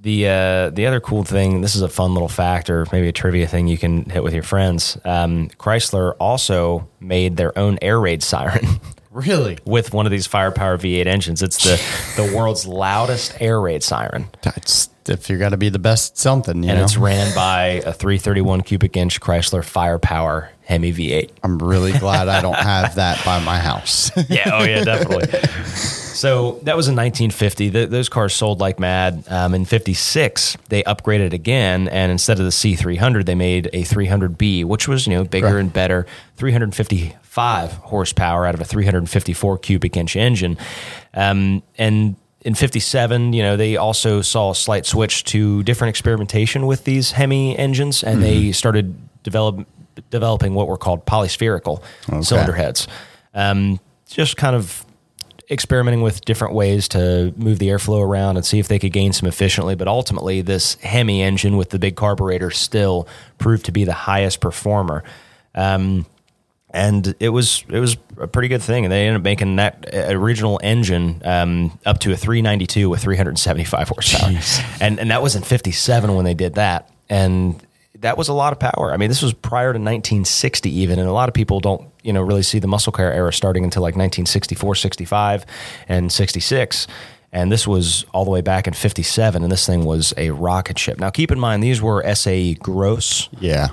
the 0.00 0.28
uh, 0.28 0.70
the 0.70 0.86
other 0.86 1.00
cool 1.00 1.24
thing, 1.24 1.60
this 1.60 1.74
is 1.74 1.82
a 1.82 1.88
fun 1.88 2.14
little 2.14 2.28
fact, 2.28 2.70
or 2.70 2.86
maybe 2.92 3.08
a 3.08 3.12
trivia 3.12 3.46
thing 3.46 3.66
you 3.66 3.78
can 3.78 4.04
hit 4.04 4.22
with 4.22 4.34
your 4.34 4.42
friends. 4.42 4.96
Um, 5.04 5.48
Chrysler 5.58 6.14
also 6.20 6.88
made 7.00 7.36
their 7.36 7.56
own 7.58 7.78
air 7.82 8.00
raid 8.00 8.22
siren. 8.22 8.66
Really, 9.16 9.56
With 9.64 9.94
one 9.94 10.04
of 10.04 10.12
these 10.12 10.26
firepower 10.26 10.76
V8 10.76 11.06
engines, 11.06 11.42
it's 11.42 11.62
the 11.64 11.80
the 12.22 12.32
world's 12.36 12.66
loudest 12.66 13.34
air 13.40 13.58
raid 13.60 13.82
siren. 13.82 14.28
that's 14.42 14.90
if 15.08 15.30
you're 15.30 15.38
got 15.38 15.50
to 15.50 15.56
be 15.56 15.68
the 15.68 15.78
best 15.78 16.18
something, 16.18 16.62
you 16.62 16.68
and 16.68 16.78
know. 16.78 16.84
it's 16.84 16.96
ran 16.96 17.34
by 17.34 17.80
a 17.86 17.92
331 17.92 18.60
cubic 18.62 18.96
inch 18.96 19.20
Chrysler 19.20 19.64
Firepower 19.64 20.50
Hemi 20.64 20.92
V8. 20.92 21.30
I'm 21.44 21.58
really 21.58 21.92
glad 21.98 22.28
I 22.28 22.42
don't 22.42 22.54
have 22.54 22.96
that 22.96 23.24
by 23.24 23.38
my 23.42 23.58
house. 23.58 24.10
Yeah, 24.28 24.50
oh 24.52 24.64
yeah, 24.64 24.84
definitely. 24.84 25.28
so 26.16 26.58
that 26.62 26.76
was 26.76 26.88
in 26.88 26.96
1950. 26.96 27.70
Th- 27.70 27.88
those 27.88 28.08
cars 28.08 28.34
sold 28.34 28.58
like 28.60 28.80
mad. 28.80 29.24
Um, 29.28 29.54
in 29.54 29.64
56, 29.64 30.56
they 30.68 30.82
upgraded 30.84 31.32
again, 31.32 31.88
and 31.88 32.10
instead 32.10 32.38
of 32.38 32.44
the 32.44 32.50
C300, 32.50 33.24
they 33.26 33.34
made 33.34 33.66
a 33.72 33.82
300B, 33.82 34.64
which 34.64 34.88
was 34.88 35.06
you 35.06 35.14
know 35.14 35.24
bigger 35.24 35.46
Right. 35.54 35.60
and 35.60 35.72
better, 35.72 36.06
355 36.36 37.72
horsepower 37.72 38.46
out 38.46 38.54
of 38.54 38.60
a 38.60 38.64
354 38.64 39.58
cubic 39.58 39.96
inch 39.96 40.16
engine, 40.16 40.56
um, 41.14 41.62
and. 41.78 42.16
In 42.42 42.54
57, 42.54 43.32
you 43.32 43.42
know, 43.42 43.56
they 43.56 43.76
also 43.76 44.22
saw 44.22 44.52
a 44.52 44.54
slight 44.54 44.86
switch 44.86 45.24
to 45.24 45.64
different 45.64 45.88
experimentation 45.88 46.66
with 46.68 46.84
these 46.84 47.10
Hemi 47.10 47.58
engines, 47.58 48.04
and 48.04 48.22
they 48.22 48.52
started 48.52 48.94
develop, 49.24 49.66
developing 50.10 50.54
what 50.54 50.68
were 50.68 50.76
called 50.76 51.04
polyspherical 51.06 51.82
cylinder 52.22 52.52
heads. 52.52 52.86
Um, 53.34 53.80
just 54.08 54.36
kind 54.36 54.54
of 54.54 54.86
experimenting 55.50 56.02
with 56.02 56.24
different 56.24 56.54
ways 56.54 56.88
to 56.88 57.32
move 57.36 57.58
the 57.58 57.68
airflow 57.68 58.02
around 58.02 58.36
and 58.36 58.44
see 58.44 58.58
if 58.58 58.68
they 58.68 58.78
could 58.78 58.92
gain 58.92 59.12
some 59.12 59.28
efficiently. 59.28 59.74
But 59.74 59.88
ultimately, 59.88 60.42
this 60.42 60.74
Hemi 60.76 61.22
engine 61.22 61.56
with 61.56 61.70
the 61.70 61.78
big 61.78 61.96
carburetor 61.96 62.50
still 62.50 63.06
proved 63.38 63.66
to 63.66 63.72
be 63.72 63.84
the 63.84 63.92
highest 63.92 64.40
performer. 64.40 65.04
Um, 65.54 66.06
and 66.70 67.14
it 67.20 67.30
was 67.30 67.64
it 67.68 67.78
was 67.78 67.96
a 68.18 68.26
pretty 68.26 68.48
good 68.48 68.62
thing. 68.62 68.84
And 68.84 68.92
they 68.92 69.06
ended 69.06 69.20
up 69.20 69.24
making 69.24 69.56
that 69.56 69.88
uh, 69.92 70.08
original 70.10 70.60
engine 70.62 71.22
um, 71.24 71.78
up 71.86 72.00
to 72.00 72.12
a 72.12 72.16
392 72.16 72.90
with 72.90 73.00
375 73.00 73.88
horsepower, 73.88 74.40
and 74.80 75.00
and 75.00 75.10
that 75.10 75.22
was 75.22 75.36
in 75.36 75.42
57 75.42 76.14
when 76.14 76.24
they 76.24 76.34
did 76.34 76.54
that. 76.54 76.90
And 77.08 77.64
that 78.00 78.18
was 78.18 78.28
a 78.28 78.32
lot 78.32 78.52
of 78.52 78.58
power. 78.58 78.92
I 78.92 78.96
mean, 78.96 79.08
this 79.08 79.22
was 79.22 79.32
prior 79.32 79.72
to 79.72 79.78
1960 79.78 80.70
even, 80.70 80.98
and 80.98 81.08
a 81.08 81.12
lot 81.12 81.28
of 81.28 81.34
people 81.34 81.60
don't 81.60 81.88
you 82.02 82.12
know 82.12 82.22
really 82.22 82.42
see 82.42 82.58
the 82.58 82.66
muscle 82.66 82.92
car 82.92 83.10
era 83.10 83.32
starting 83.32 83.64
until 83.64 83.82
like 83.82 83.94
1964, 83.94 84.74
65, 84.74 85.46
and 85.88 86.10
66. 86.10 86.86
And 87.32 87.52
this 87.52 87.66
was 87.66 88.04
all 88.14 88.24
the 88.24 88.30
way 88.30 88.40
back 88.40 88.66
in 88.66 88.72
57, 88.72 89.42
and 89.42 89.52
this 89.52 89.66
thing 89.66 89.84
was 89.84 90.14
a 90.16 90.30
rocket 90.30 90.78
ship. 90.78 90.98
Now, 90.98 91.10
keep 91.10 91.30
in 91.30 91.38
mind, 91.38 91.62
these 91.62 91.82
were 91.82 92.02
SAE 92.14 92.54
gross 92.54 93.28
yeah. 93.40 93.68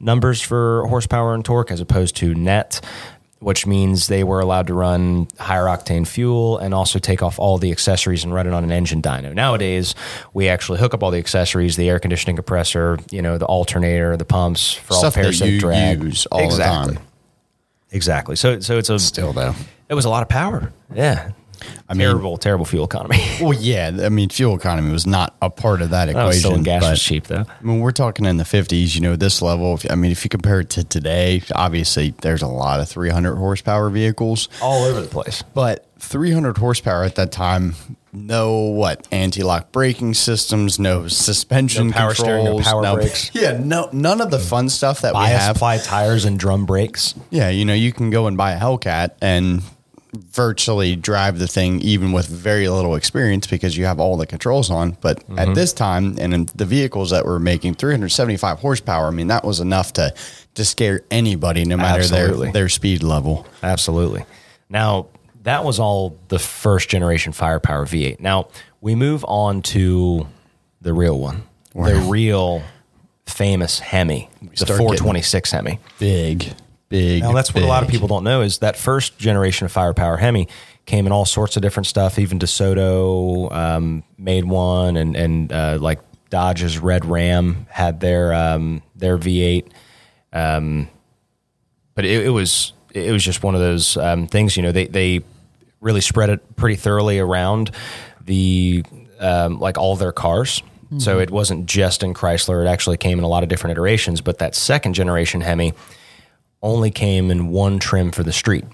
numbers 0.00 0.42
for 0.42 0.86
horsepower 0.88 1.32
and 1.32 1.44
torque 1.44 1.70
as 1.70 1.80
opposed 1.80 2.16
to 2.16 2.34
net, 2.34 2.80
which 3.46 3.64
means 3.64 4.08
they 4.08 4.24
were 4.24 4.40
allowed 4.40 4.66
to 4.66 4.74
run 4.74 5.28
higher 5.38 5.66
octane 5.66 6.04
fuel 6.04 6.58
and 6.58 6.74
also 6.74 6.98
take 6.98 7.22
off 7.22 7.38
all 7.38 7.58
the 7.58 7.70
accessories 7.70 8.24
and 8.24 8.34
run 8.34 8.44
it 8.44 8.52
on 8.52 8.64
an 8.64 8.72
engine 8.72 9.00
dyno. 9.00 9.32
Nowadays, 9.32 9.94
we 10.34 10.48
actually 10.48 10.80
hook 10.80 10.94
up 10.94 11.04
all 11.04 11.12
the 11.12 11.18
accessories, 11.20 11.76
the 11.76 11.88
air 11.88 12.00
conditioning 12.00 12.34
compressor, 12.34 12.98
you 13.12 13.22
know, 13.22 13.38
the 13.38 13.46
alternator, 13.46 14.16
the 14.16 14.24
pumps 14.24 14.72
for 14.72 14.94
Stuff 14.94 14.96
all 14.96 15.10
that 15.10 15.14
parasitic 15.14 15.52
you 15.52 15.60
drag. 15.60 16.02
use 16.02 16.26
all 16.26 16.40
the 16.40 16.44
exactly. 16.46 16.94
time. 16.96 17.04
Exactly. 17.92 18.34
So 18.34 18.58
so 18.58 18.78
it's 18.78 18.90
a 18.90 18.98
Still 18.98 19.32
though. 19.32 19.54
it 19.88 19.94
was 19.94 20.06
a 20.06 20.10
lot 20.10 20.24
of 20.24 20.28
power. 20.28 20.72
Yeah. 20.92 21.30
I 21.88 21.94
mean- 21.94 22.00
terrible, 22.06 22.36
terrible 22.36 22.64
fuel 22.64 22.84
economy. 22.84 23.18
Well, 23.40 23.52
yeah. 23.52 23.90
I 24.02 24.08
mean, 24.08 24.28
fuel 24.30 24.56
economy 24.56 24.90
was 24.92 25.06
not 25.06 25.34
a 25.42 25.50
part 25.50 25.82
of 25.82 25.90
that 25.90 26.08
oh, 26.08 26.12
still 26.12 26.28
equation. 26.28 26.52
when 26.52 26.62
gas 26.62 26.82
but 26.82 26.90
was 26.92 27.02
cheap 27.02 27.26
though. 27.26 27.44
I 27.48 27.62
mean, 27.62 27.80
we're 27.80 27.92
talking 27.92 28.24
in 28.24 28.38
the 28.38 28.44
50s, 28.44 28.94
you 28.94 29.00
know, 29.02 29.14
this 29.16 29.42
level. 29.42 29.74
If, 29.74 29.90
I 29.90 29.94
mean, 29.94 30.10
if 30.10 30.24
you 30.24 30.28
compare 30.30 30.60
it 30.60 30.70
to 30.70 30.84
today, 30.84 31.42
obviously 31.54 32.14
there's 32.22 32.42
a 32.42 32.46
lot 32.46 32.80
of 32.80 32.88
300 32.88 33.36
horsepower 33.36 33.90
vehicles, 33.90 34.48
All 34.62 34.84
over 34.84 35.00
the 35.02 35.08
place. 35.08 35.42
but 35.54 35.86
300 35.98 36.56
horsepower 36.58 37.04
at 37.04 37.14
that 37.16 37.30
time, 37.32 37.74
no 38.12 38.52
what 38.60 39.06
anti 39.12 39.42
lock 39.42 39.70
braking 39.72 40.14
systems, 40.14 40.78
no 40.78 41.08
suspension 41.08 41.88
No 41.88 41.92
power 41.92 42.14
steering, 42.14 42.44
no 42.44 42.54
controls, 42.56 42.84
power 42.84 42.96
brakes. 42.96 43.30
Yeah, 43.34 43.58
no, 43.62 43.88
none 43.92 44.20
of 44.22 44.30
the 44.30 44.38
fun 44.38 44.68
stuff 44.70 45.02
that 45.02 45.14
we 45.14 45.20
have. 45.24 45.56
ply 45.56 45.78
tires 45.78 46.24
and 46.24 46.38
drum 46.38 46.64
brakes. 46.64 47.14
Yeah, 47.30 47.50
you 47.50 47.64
know, 47.64 47.74
you 47.74 47.92
can 47.92 48.10
go 48.10 48.26
and 48.26 48.36
buy 48.36 48.52
a 48.52 48.58
Hellcat 48.60 49.10
and 49.20 49.62
virtually 50.18 50.96
drive 50.96 51.38
the 51.38 51.46
thing 51.46 51.80
even 51.80 52.12
with 52.12 52.26
very 52.26 52.68
little 52.68 52.94
experience 52.94 53.46
because 53.46 53.76
you 53.76 53.84
have 53.84 53.98
all 54.00 54.16
the 54.16 54.26
controls 54.26 54.70
on. 54.70 54.96
But 55.00 55.20
Mm-hmm. 55.26 55.38
at 55.38 55.54
this 55.54 55.72
time 55.72 56.16
and 56.20 56.32
in 56.34 56.48
the 56.54 56.64
vehicles 56.64 57.10
that 57.10 57.24
were 57.26 57.38
making 57.40 57.74
375 57.74 58.58
horsepower, 58.60 59.06
I 59.08 59.10
mean, 59.10 59.26
that 59.28 59.44
was 59.44 59.60
enough 59.60 59.92
to 59.94 60.14
to 60.54 60.64
scare 60.64 61.02
anybody 61.10 61.64
no 61.64 61.76
matter 61.76 62.00
Absolutely. 62.00 62.46
their 62.46 62.52
their 62.52 62.68
speed 62.68 63.02
level. 63.02 63.46
Absolutely. 63.62 64.24
Now, 64.70 65.06
that 65.42 65.64
was 65.64 65.78
all 65.78 66.18
the 66.28 66.38
first 66.38 66.88
generation 66.88 67.32
firepower 67.32 67.84
V8. 67.86 68.20
Now, 68.20 68.48
we 68.80 68.94
move 68.94 69.24
on 69.28 69.62
to 69.62 70.26
the 70.80 70.92
real 70.92 71.18
one, 71.18 71.42
the 71.74 72.06
real 72.08 72.62
famous 73.26 73.78
Hemi, 73.80 74.28
the 74.40 74.56
start 74.56 74.78
426 74.78 75.50
Hemi. 75.52 75.78
Big, 75.98 76.52
big. 76.88 77.22
Now, 77.22 77.32
that's 77.32 77.54
what 77.54 77.62
a 77.62 77.66
lot 77.66 77.82
of 77.82 77.88
people 77.88 78.08
don't 78.08 78.24
know 78.24 78.42
is 78.42 78.58
that 78.58 78.76
first 78.76 79.18
generation 79.18 79.64
of 79.64 79.72
firepower 79.72 80.16
Hemi 80.16 80.48
came 80.84 81.06
in 81.06 81.12
all 81.12 81.24
sorts 81.24 81.56
of 81.56 81.62
different 81.62 81.86
stuff. 81.86 82.18
Even 82.18 82.38
DeSoto 82.38 83.52
um, 83.52 84.02
made 84.18 84.44
one, 84.44 84.96
and 84.96 85.16
and 85.16 85.52
uh, 85.52 85.78
like 85.80 86.00
Dodge's 86.30 86.78
Red 86.78 87.04
Ram 87.04 87.66
had 87.70 88.00
their 88.00 88.32
um, 88.32 88.82
their 88.94 89.18
V8. 89.18 89.68
Um, 90.32 90.88
but 91.94 92.04
it, 92.04 92.26
it 92.26 92.30
was 92.30 92.72
it 92.92 93.12
was 93.12 93.24
just 93.24 93.42
one 93.42 93.54
of 93.54 93.60
those 93.60 93.96
um, 93.96 94.26
things. 94.26 94.56
You 94.56 94.62
know, 94.62 94.72
they 94.72 94.86
they 94.86 95.20
really 95.80 96.00
spread 96.00 96.30
it 96.30 96.56
pretty 96.56 96.76
thoroughly 96.76 97.18
around 97.18 97.70
the 98.24 98.84
um, 99.20 99.58
like 99.58 99.78
all 99.78 99.96
their 99.96 100.12
cars. 100.12 100.62
So 100.98 101.18
it 101.18 101.32
wasn't 101.32 101.66
just 101.66 102.04
in 102.04 102.14
Chrysler; 102.14 102.64
it 102.64 102.68
actually 102.68 102.96
came 102.96 103.18
in 103.18 103.24
a 103.24 103.28
lot 103.28 103.42
of 103.42 103.48
different 103.48 103.72
iterations. 103.72 104.20
But 104.20 104.38
that 104.38 104.54
second 104.54 104.94
generation 104.94 105.40
Hemi 105.40 105.74
only 106.62 106.90
came 106.90 107.30
in 107.30 107.48
one 107.48 107.78
trim 107.78 108.10
for 108.12 108.22
the 108.22 108.32
street, 108.32 108.64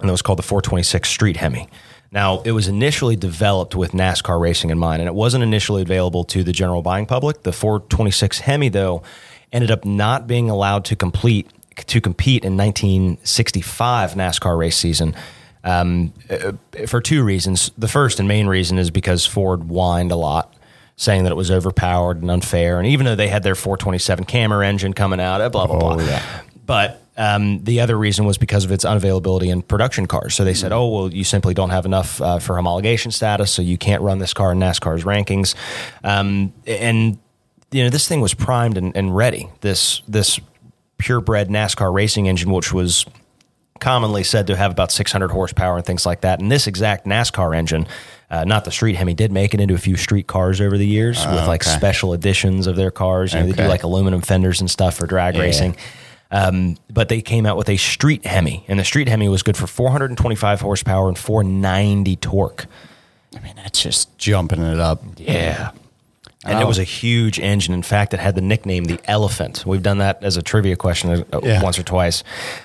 and 0.00 0.08
it 0.08 0.12
was 0.12 0.22
called 0.22 0.38
the 0.38 0.42
426 0.42 1.08
Street 1.08 1.36
Hemi. 1.36 1.68
Now, 2.10 2.40
it 2.40 2.52
was 2.52 2.68
initially 2.68 3.16
developed 3.16 3.74
with 3.74 3.92
NASCAR 3.92 4.40
racing 4.40 4.70
in 4.70 4.78
mind, 4.78 5.02
and 5.02 5.08
it 5.08 5.14
wasn't 5.14 5.42
initially 5.42 5.82
available 5.82 6.24
to 6.24 6.42
the 6.42 6.52
general 6.52 6.80
buying 6.80 7.04
public. 7.04 7.42
The 7.42 7.52
426 7.52 8.40
Hemi, 8.40 8.70
though, 8.70 9.02
ended 9.52 9.70
up 9.70 9.84
not 9.84 10.26
being 10.26 10.48
allowed 10.48 10.84
to 10.86 10.96
complete 10.96 11.50
to 11.86 12.00
compete 12.00 12.44
in 12.44 12.56
1965 12.56 14.14
NASCAR 14.14 14.58
race 14.58 14.76
season 14.76 15.14
um, 15.62 16.12
uh, 16.28 16.52
for 16.86 17.00
two 17.00 17.22
reasons. 17.22 17.70
The 17.78 17.86
first 17.86 18.18
and 18.18 18.26
main 18.26 18.46
reason 18.48 18.78
is 18.78 18.90
because 18.90 19.26
Ford 19.26 19.62
whined 19.64 20.10
a 20.10 20.16
lot, 20.16 20.54
saying 20.96 21.22
that 21.22 21.30
it 21.30 21.36
was 21.36 21.50
overpowered 21.52 22.20
and 22.20 22.30
unfair, 22.30 22.78
and 22.78 22.86
even 22.88 23.06
though 23.06 23.14
they 23.14 23.28
had 23.28 23.42
their 23.44 23.54
427 23.54 24.24
Cammer 24.24 24.64
engine 24.64 24.92
coming 24.92 25.20
out, 25.20 25.52
blah 25.52 25.66
blah 25.66 25.78
blah. 25.78 26.04
yeah. 26.04 26.22
But 26.66 27.00
um, 27.18 27.64
the 27.64 27.80
other 27.80 27.98
reason 27.98 28.24
was 28.26 28.38
because 28.38 28.64
of 28.64 28.70
its 28.70 28.84
unavailability 28.84 29.48
in 29.48 29.60
production 29.60 30.06
cars. 30.06 30.36
So 30.36 30.44
they 30.44 30.54
said, 30.54 30.72
"Oh, 30.72 30.88
well, 30.88 31.12
you 31.12 31.24
simply 31.24 31.52
don't 31.52 31.70
have 31.70 31.84
enough 31.84 32.22
uh, 32.22 32.38
for 32.38 32.54
homologation 32.54 33.12
status, 33.12 33.50
so 33.50 33.60
you 33.60 33.76
can't 33.76 34.02
run 34.02 34.18
this 34.18 34.32
car 34.32 34.52
in 34.52 34.58
NASCAR's 34.58 35.04
rankings." 35.04 35.56
Um, 36.04 36.52
and 36.64 37.18
you 37.72 37.82
know, 37.82 37.90
this 37.90 38.06
thing 38.06 38.20
was 38.20 38.34
primed 38.34 38.78
and, 38.78 38.96
and 38.96 39.14
ready. 39.14 39.48
This 39.62 40.00
this 40.06 40.38
purebred 40.98 41.48
NASCAR 41.48 41.92
racing 41.92 42.28
engine, 42.28 42.52
which 42.52 42.72
was 42.72 43.04
commonly 43.80 44.22
said 44.24 44.46
to 44.48 44.56
have 44.56 44.70
about 44.70 44.92
600 44.92 45.30
horsepower 45.30 45.76
and 45.76 45.86
things 45.86 46.06
like 46.06 46.22
that. 46.22 46.40
And 46.40 46.50
this 46.50 46.66
exact 46.66 47.06
NASCAR 47.06 47.56
engine, 47.56 47.86
uh, 48.30 48.44
not 48.44 48.64
the 48.64 48.70
street 48.70 48.94
Hemi, 48.94 49.14
did 49.14 49.32
make 49.32 49.54
it 49.54 49.60
into 49.60 49.74
a 49.74 49.78
few 49.78 49.96
street 49.96 50.26
cars 50.26 50.60
over 50.60 50.76
the 50.78 50.86
years 50.86 51.24
with 51.24 51.46
like 51.46 51.66
okay. 51.66 51.76
special 51.76 52.12
editions 52.12 52.66
of 52.66 52.76
their 52.76 52.90
cars. 52.90 53.34
You 53.34 53.40
know, 53.40 53.46
They 53.46 53.62
do 53.62 53.68
like 53.68 53.82
aluminum 53.82 54.20
fenders 54.20 54.60
and 54.60 54.70
stuff 54.70 54.96
for 54.96 55.06
drag 55.06 55.36
racing. 55.36 55.76
Um, 56.30 56.76
but 56.90 57.08
they 57.08 57.22
came 57.22 57.46
out 57.46 57.56
with 57.56 57.68
a 57.70 57.76
street 57.78 58.26
Hemi, 58.26 58.64
and 58.68 58.78
the 58.78 58.84
street 58.84 59.08
Hemi 59.08 59.28
was 59.28 59.42
good 59.42 59.56
for 59.56 59.66
425 59.66 60.60
horsepower 60.60 61.08
and 61.08 61.16
490 61.18 62.16
torque. 62.16 62.66
I 63.34 63.40
mean, 63.40 63.54
that's 63.56 63.82
just 63.82 64.16
jumping 64.18 64.60
it 64.62 64.78
up. 64.78 65.02
Yeah. 65.16 65.70
And 66.44 66.60
it 66.60 66.62
Oh. 66.62 66.66
was 66.68 66.78
a 66.78 66.84
huge 66.84 67.40
engine. 67.40 67.74
In 67.74 67.82
fact, 67.82 68.14
it 68.14 68.20
had 68.20 68.34
the 68.34 68.40
nickname 68.40 68.84
the 68.84 69.00
Elephant. 69.06 69.64
We've 69.66 69.82
done 69.82 69.98
that 69.98 70.22
as 70.22 70.36
a 70.36 70.42
trivia 70.42 70.76
question 70.76 71.24
uh, 71.32 71.40
Yeah. 71.42 71.62
once 71.62 71.78
or 71.78 71.82
twice, 71.82 72.22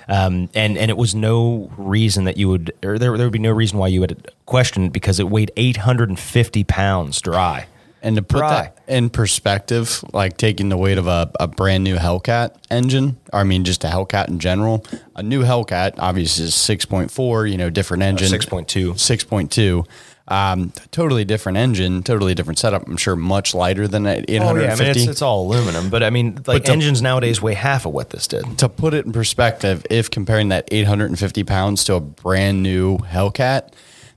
um, 0.08 0.48
and 0.54 0.78
and 0.78 0.92
it 0.92 0.98
was 0.98 1.16
no 1.16 1.72
reason 1.78 2.26
that 2.26 2.38
you 2.38 2.50
would, 2.50 2.72
or 2.84 3.00
there 3.00 3.18
there 3.18 3.26
would 3.26 3.34
be 3.34 3.40
no 3.40 3.52
reason 3.52 3.80
why 3.80 3.88
you 3.88 4.00
would 4.02 4.30
question 4.46 4.86
it 4.86 4.94
because 4.94 5.20
it 5.20 5.28
weighed 5.30 5.52
850 5.58 6.64
pounds 6.66 7.20
dry. 7.20 7.66
And 8.04 8.18
to 8.18 8.22
put 8.22 8.40
Dry. 8.40 8.64
that 8.64 8.80
in 8.86 9.10
perspective, 9.10 10.04
like 10.12 10.36
taking 10.36 10.68
the 10.68 10.76
weight 10.76 10.98
of 10.98 11.08
a, 11.08 11.32
a 11.40 11.48
brand 11.48 11.86
new 11.86 11.96
Hellcat 11.96 12.54
engine, 12.70 13.18
or 13.32 13.40
I 13.40 13.44
mean, 13.46 13.64
just 13.64 13.86
a 13.86 13.88
Hellcat 13.88 14.28
in 14.28 14.40
general, 14.40 14.86
a 15.16 15.24
new 15.24 15.42
Hellcat 15.42 15.94
obviously 16.00 16.44
is 16.44 16.52
6.4, 16.52 17.50
you 17.50 17.58
know, 17.58 17.70
different 17.70 18.04
engine. 18.04 18.28
6.2. 18.28 18.92
6.2. 18.92 19.88
Um, 20.28 20.74
totally 20.92 21.24
different 21.24 21.58
engine, 21.58 22.04
totally 22.04 22.36
different 22.36 22.60
setup. 22.60 22.88
I'm 22.88 22.98
sure 22.98 23.16
much 23.16 23.54
lighter 23.54 23.88
than 23.88 24.04
that 24.04 24.26
850. 24.30 24.44
Oh 24.44 24.62
yeah, 24.62 24.74
I 24.74 24.78
mean 24.78 24.88
it's, 24.90 25.10
it's 25.10 25.22
all 25.22 25.46
aluminum, 25.48 25.90
but 25.90 26.04
I 26.04 26.10
mean 26.10 26.40
like 26.46 26.66
to- 26.66 26.72
engines 26.72 27.02
nowadays 27.02 27.42
weigh 27.42 27.56
half 27.56 27.86
of 27.86 27.94
what 27.94 28.10
this 28.10 28.28
did. 28.28 28.58
to 28.60 28.70
put 28.70 28.94
it 28.94 29.06
in 29.06 29.12
perspective, 29.12 29.86
if 29.90 30.10
comparing 30.10 30.50
that 30.50 30.68
850 30.72 31.44
pounds 31.44 31.84
to 31.86 31.96
a 31.96 32.00
brand 32.00 32.64
new 32.64 33.00
Hellcat, 33.00 33.74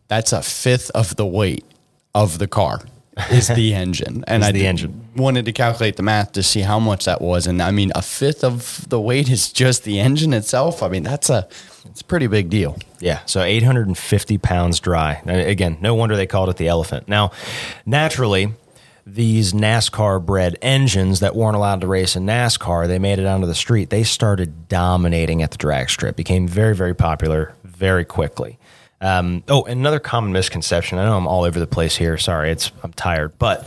that's 0.07 0.33
a 0.33 0.43
fifth 0.43 0.91
of 0.91 1.17
the 1.17 1.27
weight 1.27 1.65
of 2.15 2.39
the 2.39 2.47
car 2.47 2.83
is 3.31 3.49
the 3.49 3.75
engine. 3.75 4.25
And 4.27 4.45
I 4.45 4.53
the 4.53 4.67
engine. 4.67 5.09
wanted 5.17 5.47
to 5.47 5.53
calculate 5.53 5.97
the 5.97 6.03
math 6.03 6.33
to 6.33 6.43
see 6.43 6.61
how 6.61 6.79
much 6.79 7.07
that 7.07 7.21
was. 7.21 7.47
And 7.47 7.63
I 7.63 7.71
mean, 7.71 7.93
a 7.95 8.03
fifth 8.03 8.45
of 8.45 8.89
the 8.89 9.01
weight 9.01 9.31
is 9.31 9.53
just 9.53 9.85
the 9.85 9.99
engine 10.01 10.33
itself. 10.33 10.83
I 10.83 10.89
mean, 10.89 11.03
that's 11.03 11.31
a, 11.31 11.49
it's 11.87 12.03
a 12.03 12.05
pretty 12.05 12.27
big 12.27 12.51
deal. 12.51 12.77
Yeah, 13.01 13.21
so 13.27 13.43
850 13.43 14.39
pounds 14.39 14.81
dry. 14.81 15.23
And 15.25 15.41
again, 15.41 15.79
no 15.81 15.95
wonder 15.95 16.17
they 16.17 16.27
called 16.27 16.49
it 16.49 16.57
the 16.57 16.69
elephant. 16.69 17.09
Now, 17.09 17.31
naturally, 17.85 18.53
these 19.07 19.53
NASCAR 19.53 20.25
bred 20.25 20.59
engines 20.61 21.21
that 21.21 21.37
weren't 21.37 21.57
allowed 21.57 21.81
to 21.83 21.87
race 21.87 22.17
in 22.17 22.27
NASCAR, 22.27 22.89
they 22.89 22.99
made 22.99 23.19
it 23.19 23.27
onto 23.27 23.47
the 23.47 23.55
street. 23.55 23.89
They 23.91 24.03
started 24.03 24.69
dominating 24.69 25.43
at 25.43 25.53
the 25.53 25.57
drag 25.57 25.89
strip, 25.91 26.17
became 26.17 26.49
very, 26.49 26.75
very 26.75 26.95
popular 26.95 27.55
very 27.63 28.05
quickly. 28.05 28.59
Um, 29.01 29.43
oh, 29.49 29.65
another 29.65 29.99
common 29.99 30.33
misconception. 30.33 30.99
I 30.99 31.05
know 31.05 31.17
I'm 31.17 31.27
all 31.27 31.45
over 31.45 31.59
the 31.61 31.67
place 31.67 31.97
here. 31.97 32.17
Sorry, 32.17 32.51
it's 32.51 32.73
I'm 32.83 32.93
tired, 32.93 33.39
but 33.39 33.67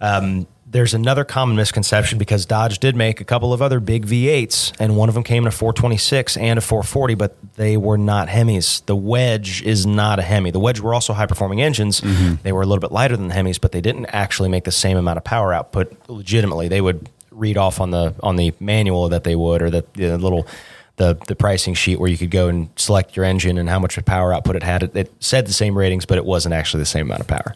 um, 0.00 0.46
there's 0.66 0.92
another 0.92 1.24
common 1.24 1.56
misconception 1.56 2.18
because 2.18 2.44
Dodge 2.44 2.78
did 2.78 2.94
make 2.96 3.20
a 3.20 3.24
couple 3.24 3.52
of 3.54 3.62
other 3.62 3.80
big 3.80 4.04
V8s, 4.04 4.74
and 4.78 4.96
one 4.96 5.08
of 5.08 5.14
them 5.14 5.24
came 5.24 5.44
in 5.44 5.48
a 5.48 5.50
426 5.50 6.36
and 6.36 6.58
a 6.58 6.60
440, 6.60 7.14
but 7.14 7.36
they 7.54 7.78
were 7.78 7.96
not 7.96 8.28
Hemis. 8.28 8.84
The 8.84 8.96
Wedge 8.96 9.62
is 9.62 9.86
not 9.86 10.18
a 10.18 10.22
Hemi. 10.22 10.50
The 10.50 10.60
Wedge 10.60 10.80
were 10.80 10.92
also 10.92 11.14
high 11.14 11.26
performing 11.26 11.62
engines. 11.62 12.02
They 12.42 12.52
were 12.52 12.62
a 12.62 12.66
little 12.66 12.80
bit 12.80 12.92
lighter 12.92 13.16
than 13.16 13.28
the 13.28 13.34
Hemis, 13.34 13.58
but 13.58 13.72
they 13.72 13.80
didn't 13.80 14.06
actually 14.06 14.50
make 14.50 14.64
the 14.64 14.72
same 14.72 14.98
amount 14.98 15.16
of 15.16 15.24
power 15.24 15.54
output 15.54 15.96
legitimately. 16.08 16.68
They 16.68 16.82
would 16.82 17.08
read 17.30 17.56
off 17.56 17.80
on 17.80 17.90
the 17.90 18.14
on 18.22 18.36
the 18.36 18.52
manual 18.60 19.08
that 19.08 19.24
they 19.24 19.36
would, 19.36 19.62
or 19.62 19.70
the, 19.70 19.84
the 19.94 20.18
little 20.18 20.46
the 20.96 21.18
the 21.26 21.36
pricing 21.36 21.74
sheet 21.74 22.00
where 22.00 22.10
you 22.10 22.18
could 22.18 22.30
go 22.30 22.48
and 22.48 22.68
select 22.76 23.16
your 23.16 23.24
engine 23.24 23.58
and 23.58 23.68
how 23.68 23.78
much 23.78 24.02
power 24.04 24.32
output 24.32 24.56
it 24.56 24.62
had. 24.62 24.82
It, 24.82 24.96
it 24.96 25.12
said 25.20 25.46
the 25.46 25.52
same 25.52 25.76
ratings, 25.76 26.06
but 26.06 26.18
it 26.18 26.24
wasn't 26.24 26.54
actually 26.54 26.80
the 26.80 26.86
same 26.86 27.06
amount 27.06 27.20
of 27.20 27.26
power. 27.26 27.54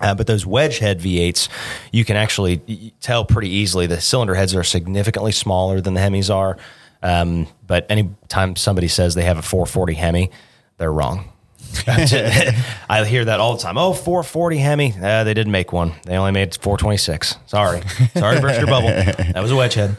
Uh, 0.00 0.14
but 0.14 0.26
those 0.26 0.44
wedge 0.44 0.78
head 0.78 1.00
V8s, 1.00 1.48
you 1.92 2.04
can 2.04 2.16
actually 2.16 2.92
tell 3.00 3.24
pretty 3.24 3.48
easily 3.48 3.86
the 3.86 4.00
cylinder 4.00 4.34
heads 4.34 4.54
are 4.54 4.64
significantly 4.64 5.30
smaller 5.32 5.80
than 5.80 5.94
the 5.94 6.00
Hemis 6.00 6.34
are. 6.34 6.56
Um, 7.04 7.46
but 7.66 7.86
anytime 7.88 8.56
somebody 8.56 8.88
says 8.88 9.14
they 9.14 9.22
have 9.24 9.38
a 9.38 9.42
440 9.42 9.94
Hemi, 9.94 10.30
they're 10.78 10.92
wrong. 10.92 11.28
I 11.86 13.04
hear 13.06 13.24
that 13.24 13.38
all 13.38 13.56
the 13.56 13.62
time. 13.62 13.78
Oh, 13.78 13.92
440 13.92 14.56
Hemi. 14.58 14.94
Uh, 15.00 15.24
they 15.24 15.34
didn't 15.34 15.52
make 15.52 15.72
one. 15.72 15.94
They 16.04 16.16
only 16.16 16.32
made 16.32 16.54
426. 16.56 17.36
Sorry. 17.46 17.82
Sorry 18.14 18.36
to 18.36 18.42
burst 18.42 18.58
your 18.58 18.66
bubble. 18.66 18.88
That 18.88 19.40
was 19.40 19.52
a 19.52 19.56
wedge 19.56 19.74
head. 19.74 19.96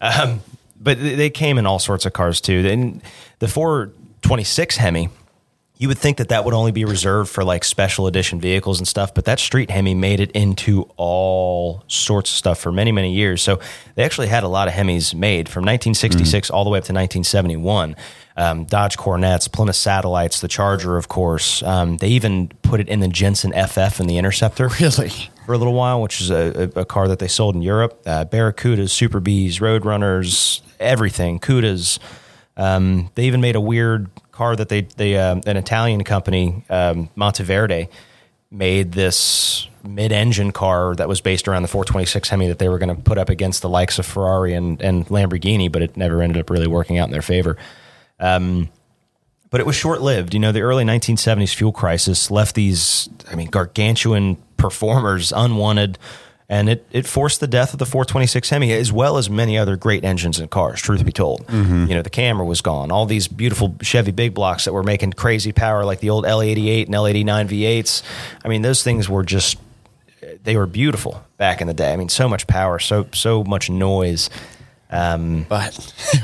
Um, 0.00 0.40
but 0.86 1.00
they 1.00 1.30
came 1.30 1.58
in 1.58 1.66
all 1.66 1.80
sorts 1.80 2.06
of 2.06 2.12
cars 2.12 2.40
too. 2.40 2.64
And 2.64 3.02
the 3.40 3.48
426 3.48 4.76
Hemi, 4.76 5.08
you 5.78 5.88
would 5.88 5.98
think 5.98 6.18
that 6.18 6.28
that 6.28 6.44
would 6.44 6.54
only 6.54 6.70
be 6.70 6.84
reserved 6.84 7.28
for 7.28 7.42
like 7.42 7.64
special 7.64 8.06
edition 8.06 8.40
vehicles 8.40 8.78
and 8.78 8.86
stuff, 8.86 9.12
but 9.12 9.24
that 9.24 9.40
street 9.40 9.68
Hemi 9.68 9.94
made 9.96 10.20
it 10.20 10.30
into 10.30 10.88
all 10.96 11.82
sorts 11.88 12.30
of 12.30 12.36
stuff 12.36 12.60
for 12.60 12.70
many, 12.70 12.92
many 12.92 13.12
years. 13.12 13.42
So 13.42 13.58
they 13.96 14.04
actually 14.04 14.28
had 14.28 14.44
a 14.44 14.48
lot 14.48 14.68
of 14.68 14.74
Hemis 14.74 15.12
made 15.12 15.48
from 15.48 15.62
1966 15.62 16.50
all 16.50 16.62
the 16.62 16.70
way 16.70 16.78
up 16.78 16.84
to 16.84 16.92
1971. 16.92 17.96
Um, 18.36 18.64
Dodge 18.66 18.96
Coronets, 18.96 19.48
Plymouth 19.48 19.74
Satellites, 19.74 20.40
the 20.40 20.46
Charger, 20.46 20.96
of 20.96 21.08
course. 21.08 21.64
Um, 21.64 21.96
they 21.96 22.10
even 22.10 22.46
put 22.62 22.78
it 22.78 22.88
in 22.88 23.00
the 23.00 23.08
Jensen 23.08 23.52
FF 23.52 23.98
and 23.98 24.08
the 24.08 24.18
Interceptor 24.18 24.68
Really? 24.80 25.30
For 25.46 25.52
a 25.52 25.58
little 25.58 25.74
while, 25.74 26.02
which 26.02 26.20
is 26.20 26.30
a, 26.30 26.70
a, 26.76 26.80
a 26.80 26.84
car 26.84 27.06
that 27.06 27.20
they 27.20 27.28
sold 27.28 27.54
in 27.54 27.62
Europe. 27.62 28.02
Uh, 28.04 28.24
Barracudas, 28.24 28.90
Super 28.90 29.20
Bees, 29.20 29.60
Roadrunners, 29.60 30.60
everything. 30.80 31.38
Cudas. 31.38 32.00
Um, 32.56 33.10
they 33.14 33.26
even 33.26 33.40
made 33.40 33.54
a 33.54 33.60
weird 33.60 34.10
car 34.32 34.56
that 34.56 34.68
they 34.68 34.82
they 34.82 35.16
um 35.16 35.42
an 35.46 35.56
Italian 35.56 36.02
company, 36.02 36.64
um, 36.68 37.10
Monteverdi, 37.16 37.88
made 38.50 38.92
this 38.92 39.68
mid-engine 39.84 40.50
car 40.50 40.96
that 40.96 41.06
was 41.06 41.20
based 41.20 41.46
around 41.46 41.62
the 41.62 41.68
426 41.68 42.28
Hemi 42.28 42.48
that 42.48 42.58
they 42.58 42.68
were 42.68 42.78
going 42.78 42.94
to 42.94 43.00
put 43.00 43.16
up 43.16 43.28
against 43.28 43.62
the 43.62 43.68
likes 43.68 44.00
of 44.00 44.06
Ferrari 44.06 44.52
and, 44.52 44.82
and 44.82 45.06
Lamborghini, 45.06 45.70
but 45.70 45.80
it 45.80 45.96
never 45.96 46.22
ended 46.22 46.40
up 46.40 46.50
really 46.50 46.66
working 46.66 46.98
out 46.98 47.06
in 47.06 47.12
their 47.12 47.22
favor 47.22 47.56
but 49.50 49.60
it 49.60 49.66
was 49.66 49.76
short 49.76 50.02
lived. 50.02 50.34
You 50.34 50.40
know, 50.40 50.52
the 50.52 50.60
early 50.60 50.84
1970s 50.84 51.54
fuel 51.54 51.72
crisis 51.72 52.30
left 52.30 52.54
these, 52.54 53.08
I 53.30 53.36
mean, 53.36 53.48
gargantuan 53.48 54.36
performers 54.70 55.32
unwanted, 55.32 55.98
and 56.48 56.68
it, 56.68 56.86
it 56.92 57.06
forced 57.06 57.40
the 57.40 57.46
death 57.46 57.72
of 57.72 57.78
the 57.78 57.86
426 57.86 58.50
Hemi, 58.50 58.72
as 58.72 58.92
well 58.92 59.16
as 59.16 59.28
many 59.28 59.58
other 59.58 59.76
great 59.76 60.04
engines 60.04 60.38
and 60.38 60.50
cars, 60.50 60.80
truth 60.80 61.04
be 61.04 61.12
told. 61.12 61.44
You 61.50 61.94
know, 61.94 62.02
the 62.02 62.10
camera 62.10 62.44
was 62.44 62.60
gone. 62.60 62.90
All 62.92 63.06
these 63.06 63.26
beautiful 63.28 63.74
Chevy 63.82 64.12
big 64.12 64.32
blocks 64.34 64.64
that 64.64 64.72
were 64.72 64.82
making 64.84 65.12
crazy 65.14 65.52
power, 65.52 65.84
like 65.84 66.00
the 66.00 66.10
old 66.10 66.24
L88 66.24 66.86
and 66.86 66.94
L89 66.94 67.48
V8s. 67.48 68.02
I 68.44 68.48
mean, 68.48 68.62
those 68.62 68.82
things 68.82 69.08
were 69.08 69.24
just, 69.24 69.58
they 70.44 70.56
were 70.56 70.66
beautiful 70.66 71.24
back 71.36 71.60
in 71.60 71.66
the 71.66 71.74
day. 71.74 71.92
I 71.92 71.96
mean, 71.96 72.08
so 72.08 72.28
much 72.28 72.46
power, 72.46 72.78
so, 72.78 73.06
so 73.12 73.42
much 73.44 73.68
noise. 73.70 74.30
Um, 74.90 75.46
But 75.48 75.76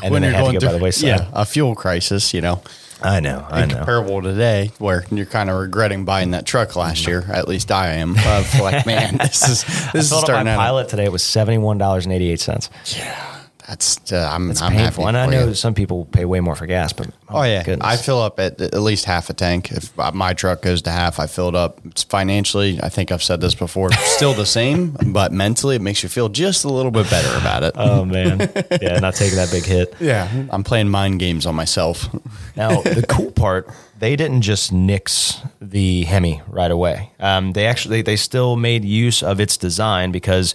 And 0.02 0.14
then 0.14 0.22
they 0.22 0.32
had 0.32 0.46
to 0.52 0.58
go 0.58 0.66
by 0.66 0.72
the 0.72 0.78
wayside. 0.82 1.08
yeah, 1.08 1.28
a 1.32 1.44
fuel 1.44 1.74
crisis, 1.74 2.32
you 2.32 2.40
know, 2.40 2.62
I 3.04 3.20
know, 3.20 3.46
I 3.50 3.66
know. 3.66 3.74
comparable 3.76 4.22
today, 4.22 4.70
where 4.78 5.04
you're 5.10 5.26
kind 5.26 5.50
of 5.50 5.56
regretting 5.58 6.04
buying 6.04 6.30
that 6.32 6.46
truck 6.46 6.76
last 6.76 7.06
year. 7.06 7.24
At 7.32 7.48
least 7.48 7.70
I 7.72 7.94
am. 7.94 8.16
Of 8.18 8.60
like, 8.60 8.86
man, 8.86 9.16
this 9.18 9.48
is 9.48 9.64
this 9.92 10.04
is 10.04 10.08
Filled 10.10 10.20
up 10.22 10.26
starting 10.26 10.46
my 10.46 10.52
out. 10.54 10.58
pilot 10.58 10.88
today. 10.88 11.04
It 11.04 11.12
was 11.12 11.22
seventy 11.22 11.58
one 11.58 11.78
dollars 11.78 12.04
and 12.06 12.12
eighty 12.12 12.30
eight 12.30 12.40
cents. 12.40 12.70
Yeah, 12.96 13.41
That's 13.68 14.12
uh, 14.12 14.28
I'm, 14.32 14.50
It's 14.50 14.60
I'm 14.60 14.72
painful, 14.72 15.04
happy 15.06 15.16
and 15.16 15.16
I 15.16 15.26
know 15.38 15.48
you. 15.48 15.54
some 15.54 15.72
people 15.74 16.04
pay 16.06 16.24
way 16.24 16.40
more 16.40 16.56
for 16.56 16.66
gas, 16.66 16.92
but 16.92 17.08
Oh 17.28 17.42
yeah, 17.44 17.62
goodness. 17.62 17.86
I 17.86 17.96
fill 17.96 18.20
up 18.20 18.38
at 18.40 18.60
at 18.60 18.74
least 18.80 19.04
half 19.04 19.30
a 19.30 19.32
tank. 19.34 19.70
If 19.70 19.96
my 20.12 20.34
truck 20.34 20.62
goes 20.62 20.82
to 20.82 20.90
half, 20.90 21.20
I 21.20 21.26
fill 21.26 21.48
it 21.48 21.54
up. 21.54 21.80
It's 21.86 22.02
financially, 22.02 22.80
I 22.82 22.88
think 22.88 23.12
I've 23.12 23.22
said 23.22 23.40
this 23.40 23.54
before, 23.54 23.92
still 24.16 24.34
the 24.34 24.46
same, 24.46 24.96
but 25.06 25.32
mentally, 25.32 25.76
it 25.76 25.82
makes 25.82 26.02
you 26.02 26.08
feel 26.08 26.28
just 26.28 26.64
a 26.64 26.68
little 26.68 26.90
bit 26.90 27.08
better 27.08 27.38
about 27.38 27.62
it. 27.62 27.74
oh 27.76 28.04
man, 28.04 28.40
yeah, 28.82 28.98
not 28.98 29.14
taking 29.14 29.36
that 29.36 29.50
big 29.52 29.64
hit. 29.64 29.94
yeah, 30.00 30.28
I'm 30.50 30.64
playing 30.64 30.88
mind 30.88 31.20
games 31.20 31.46
on 31.46 31.54
myself. 31.54 32.08
Now, 32.56 32.80
the 32.82 33.06
cool 33.08 33.30
part, 33.30 33.70
they 33.98 34.16
didn't 34.16 34.42
just 34.42 34.72
nix 34.72 35.40
the 35.60 36.02
Hemi 36.02 36.42
right 36.48 36.70
away. 36.70 37.12
Um, 37.20 37.52
they 37.52 37.66
actually 37.66 38.02
they 38.02 38.16
still 38.16 38.56
made 38.56 38.84
use 38.84 39.22
of 39.22 39.38
its 39.40 39.56
design 39.56 40.10
because 40.10 40.54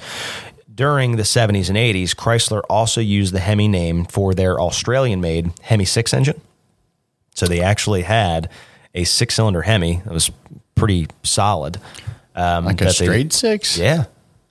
during 0.77 1.15
the 1.17 1.23
70s 1.23 1.69
and 1.69 1.77
80s, 1.77 2.15
Chrysler 2.15 2.61
also 2.69 3.01
used 3.01 3.33
the 3.33 3.39
Hemi 3.39 3.67
name 3.67 4.05
for 4.05 4.33
their 4.35 4.61
Australian-made 4.61 5.51
Hemi 5.63 5.85
6 5.85 6.13
engine. 6.13 6.39
So 7.33 7.47
they 7.47 7.61
actually 7.61 8.03
had 8.03 8.49
a 8.93 9.03
six-cylinder 9.03 9.63
Hemi 9.63 10.01
that 10.05 10.13
was 10.13 10.29
pretty 10.75 11.07
solid. 11.23 11.79
Um, 12.35 12.65
Like 12.65 12.79
a 12.81 12.85
that 12.85 12.95
they- 12.97 13.05
straight 13.05 13.33
six? 13.33 13.77
yeah, 13.77 14.05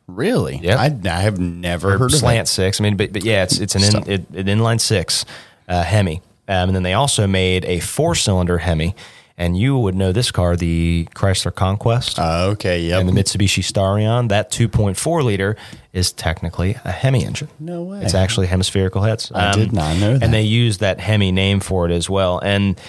Really? 0.09 0.59
Yeah. 0.63 0.77
I, 0.81 0.87
I 1.05 1.21
have 1.23 1.39
never 1.39 1.95
or 1.95 1.99
heard 1.99 2.11
slant 2.13 2.43
of 2.43 2.49
six. 2.49 2.81
I 2.81 2.85
mean, 2.85 2.97
but, 2.97 3.13
but 3.13 3.25
yeah, 3.25 3.43
it's 3.45 3.59
it's 3.61 3.75
an 3.77 3.83
in, 3.85 4.11
it, 4.11 4.31
an 4.31 4.47
inline 4.47 4.81
six 4.81 5.25
uh, 5.69 5.83
Hemi, 5.83 6.17
um, 6.49 6.69
and 6.69 6.77
then 6.77 6.83
they 6.85 6.95
also 6.95 7.27
made 7.27 7.65
a 7.65 7.81
four 7.81 8.15
cylinder 8.15 8.59
Hemi. 8.59 8.95
And 9.39 9.55
you 9.59 9.77
would 9.77 9.95
know 9.95 10.13
this 10.13 10.31
car, 10.31 10.57
the 10.57 11.07
Chrysler 11.15 11.55
Conquest 11.55 12.19
Uh, 12.19 12.47
okay, 12.53 12.81
yeah. 12.81 12.99
and 12.99 13.07
the 13.07 13.13
Mitsubishi 13.13 13.63
Starion. 13.63 14.31
That 14.31 14.51
2.4 14.51 15.23
liter 15.25 15.57
is 15.93 16.11
technically 16.11 16.77
a 16.87 16.91
Hemi 16.91 17.23
engine. 17.23 17.49
No 17.61 17.83
way. 17.83 18.01
It's 18.01 18.15
actually 18.15 18.47
hemispherical 18.47 19.03
heads. 19.03 19.31
Um, 19.35 19.41
I 19.43 19.53
did 19.53 19.73
not 19.75 19.95
know 19.99 20.15
that. 20.15 20.23
And 20.23 20.33
they 20.33 20.41
used 20.43 20.81
that 20.81 21.01
Hemi 21.01 21.33
name 21.33 21.61
for 21.61 21.85
it 21.87 21.93
as 21.93 22.09
well. 22.09 22.39
And 22.39 22.81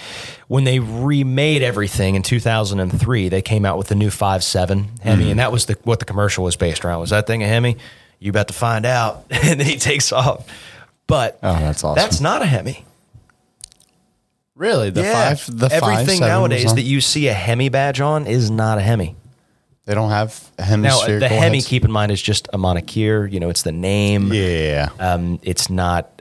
when 0.46 0.64
they 0.64 0.78
remade 0.78 1.62
everything 1.62 2.14
in 2.14 2.22
2003, 2.22 3.28
they 3.28 3.42
came 3.42 3.66
out 3.66 3.76
with 3.76 3.88
the 3.88 3.94
new 3.94 4.08
5.7 4.08 5.00
Hemi, 5.00 5.22
Mm-hmm. 5.24 5.30
and 5.32 5.40
that 5.40 5.52
was 5.52 5.66
the, 5.66 5.76
what 5.84 5.98
the 5.98 6.06
commercial 6.06 6.44
was 6.44 6.56
based 6.56 6.82
around. 6.82 7.00
Was 7.00 7.10
that 7.10 7.26
thing 7.26 7.42
a 7.42 7.46
Hemi? 7.46 7.76
You 8.20 8.30
about 8.30 8.48
to 8.48 8.54
find 8.54 8.86
out. 8.86 9.26
and 9.30 9.60
then 9.60 9.66
he 9.66 9.76
takes 9.76 10.12
off. 10.12 10.46
But 11.06 11.38
Oh, 11.42 11.52
that's 11.60 11.84
awesome. 11.84 12.00
that's 12.02 12.20
not 12.22 12.40
a 12.40 12.46
Hemi. 12.46 12.86
Really? 14.58 14.90
The 14.90 15.04
five, 15.04 15.44
the 15.58 15.68
everything 15.72 16.20
five, 16.20 16.28
nowadays 16.28 16.74
that 16.74 16.82
you 16.82 17.00
see 17.00 17.28
a 17.28 17.32
Hemi 17.32 17.68
badge 17.70 18.00
on 18.00 18.26
is 18.26 18.50
not 18.50 18.76
a 18.78 18.80
Hemi. 18.82 19.16
they 19.86 19.94
don't 19.94 20.10
have 20.10 20.50
Now, 20.58 20.64
hemispherical. 20.64 21.20
the 21.20 21.28
Hemi, 21.28 21.56
heads? 21.58 21.66
keep 21.66 21.84
in 21.84 21.90
mind, 21.92 22.12
is 22.12 22.20
just 22.20 22.48
a 22.52 22.58
monocure. 22.58 23.30
You 23.32 23.40
know, 23.40 23.48
it's 23.48 23.62
the 23.62 23.72
name. 23.72 24.32
Yeah. 24.32 24.90
Um, 25.00 25.38
it's 25.42 25.70
not. 25.70 26.20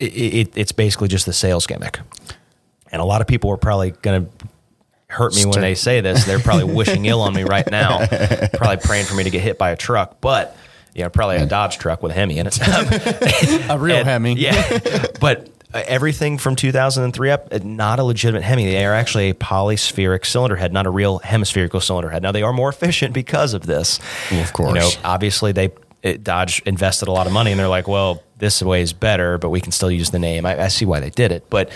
It, 0.00 0.04
it, 0.14 0.52
it's 0.56 0.72
basically 0.72 1.08
just 1.08 1.26
the 1.26 1.32
sales 1.32 1.66
gimmick, 1.66 1.98
and 2.92 3.02
a 3.02 3.04
lot 3.04 3.20
of 3.20 3.26
people 3.26 3.50
are 3.50 3.56
probably 3.56 3.90
going 3.90 4.24
to 4.26 4.30
hurt 5.08 5.34
me 5.34 5.44
when 5.44 5.60
they 5.60 5.74
say 5.74 6.00
this. 6.00 6.24
They're 6.24 6.38
probably 6.38 6.72
wishing 6.72 7.04
ill 7.06 7.20
on 7.20 7.34
me 7.34 7.42
right 7.44 7.66
now, 7.70 8.06
probably 8.54 8.76
praying 8.76 9.06
for 9.06 9.14
me 9.14 9.24
to 9.24 9.30
get 9.30 9.42
hit 9.42 9.58
by 9.58 9.70
a 9.70 9.76
truck, 9.76 10.20
but 10.20 10.56
you 10.94 11.02
know, 11.02 11.10
probably 11.10 11.36
a 11.36 11.46
Dodge 11.46 11.78
truck 11.78 12.02
with 12.02 12.12
a 12.12 12.14
Hemi 12.14 12.38
in 12.38 12.46
it. 12.46 12.58
a 13.70 13.76
real 13.78 13.96
And- 13.98 14.06
Hemi. 14.08 14.34
yeah. 14.34 15.06
But 15.20 15.48
uh, 15.74 15.82
everything 15.86 16.38
from 16.38 16.56
2003 16.56 17.30
up, 17.30 17.48
uh, 17.52 17.58
not 17.62 17.98
a 17.98 18.02
legitimate 18.02 18.42
Hemi. 18.42 18.66
They 18.66 18.84
are 18.84 18.94
actually 18.94 19.30
a 19.30 19.34
polyspheric 19.34 20.24
cylinder 20.24 20.56
head, 20.56 20.72
not 20.72 20.86
a 20.86 20.90
real 20.90 21.18
hemispherical 21.18 21.80
cylinder 21.80 22.08
head. 22.08 22.22
Now 22.22 22.32
they 22.32 22.42
are 22.42 22.52
more 22.52 22.68
efficient 22.70 23.12
because 23.12 23.54
of 23.54 23.66
this. 23.66 24.00
Well, 24.30 24.42
of 24.42 24.52
course. 24.52 24.68
You 24.68 24.80
know, 24.80 24.90
obviously 25.04 25.52
they 25.52 25.70
it, 26.02 26.22
Dodge 26.24 26.60
invested 26.60 27.08
a 27.08 27.12
lot 27.12 27.26
of 27.26 27.32
money, 27.32 27.50
and 27.50 27.58
they're 27.58 27.68
like, 27.68 27.88
well, 27.88 28.22
this 28.38 28.62
way 28.62 28.82
is 28.82 28.92
better, 28.92 29.36
but 29.36 29.50
we 29.50 29.60
can 29.60 29.72
still 29.72 29.90
use 29.90 30.10
the 30.10 30.18
name. 30.18 30.46
I, 30.46 30.64
I 30.64 30.68
see 30.68 30.84
why 30.84 31.00
they 31.00 31.10
did 31.10 31.32
it, 31.32 31.44
but. 31.50 31.70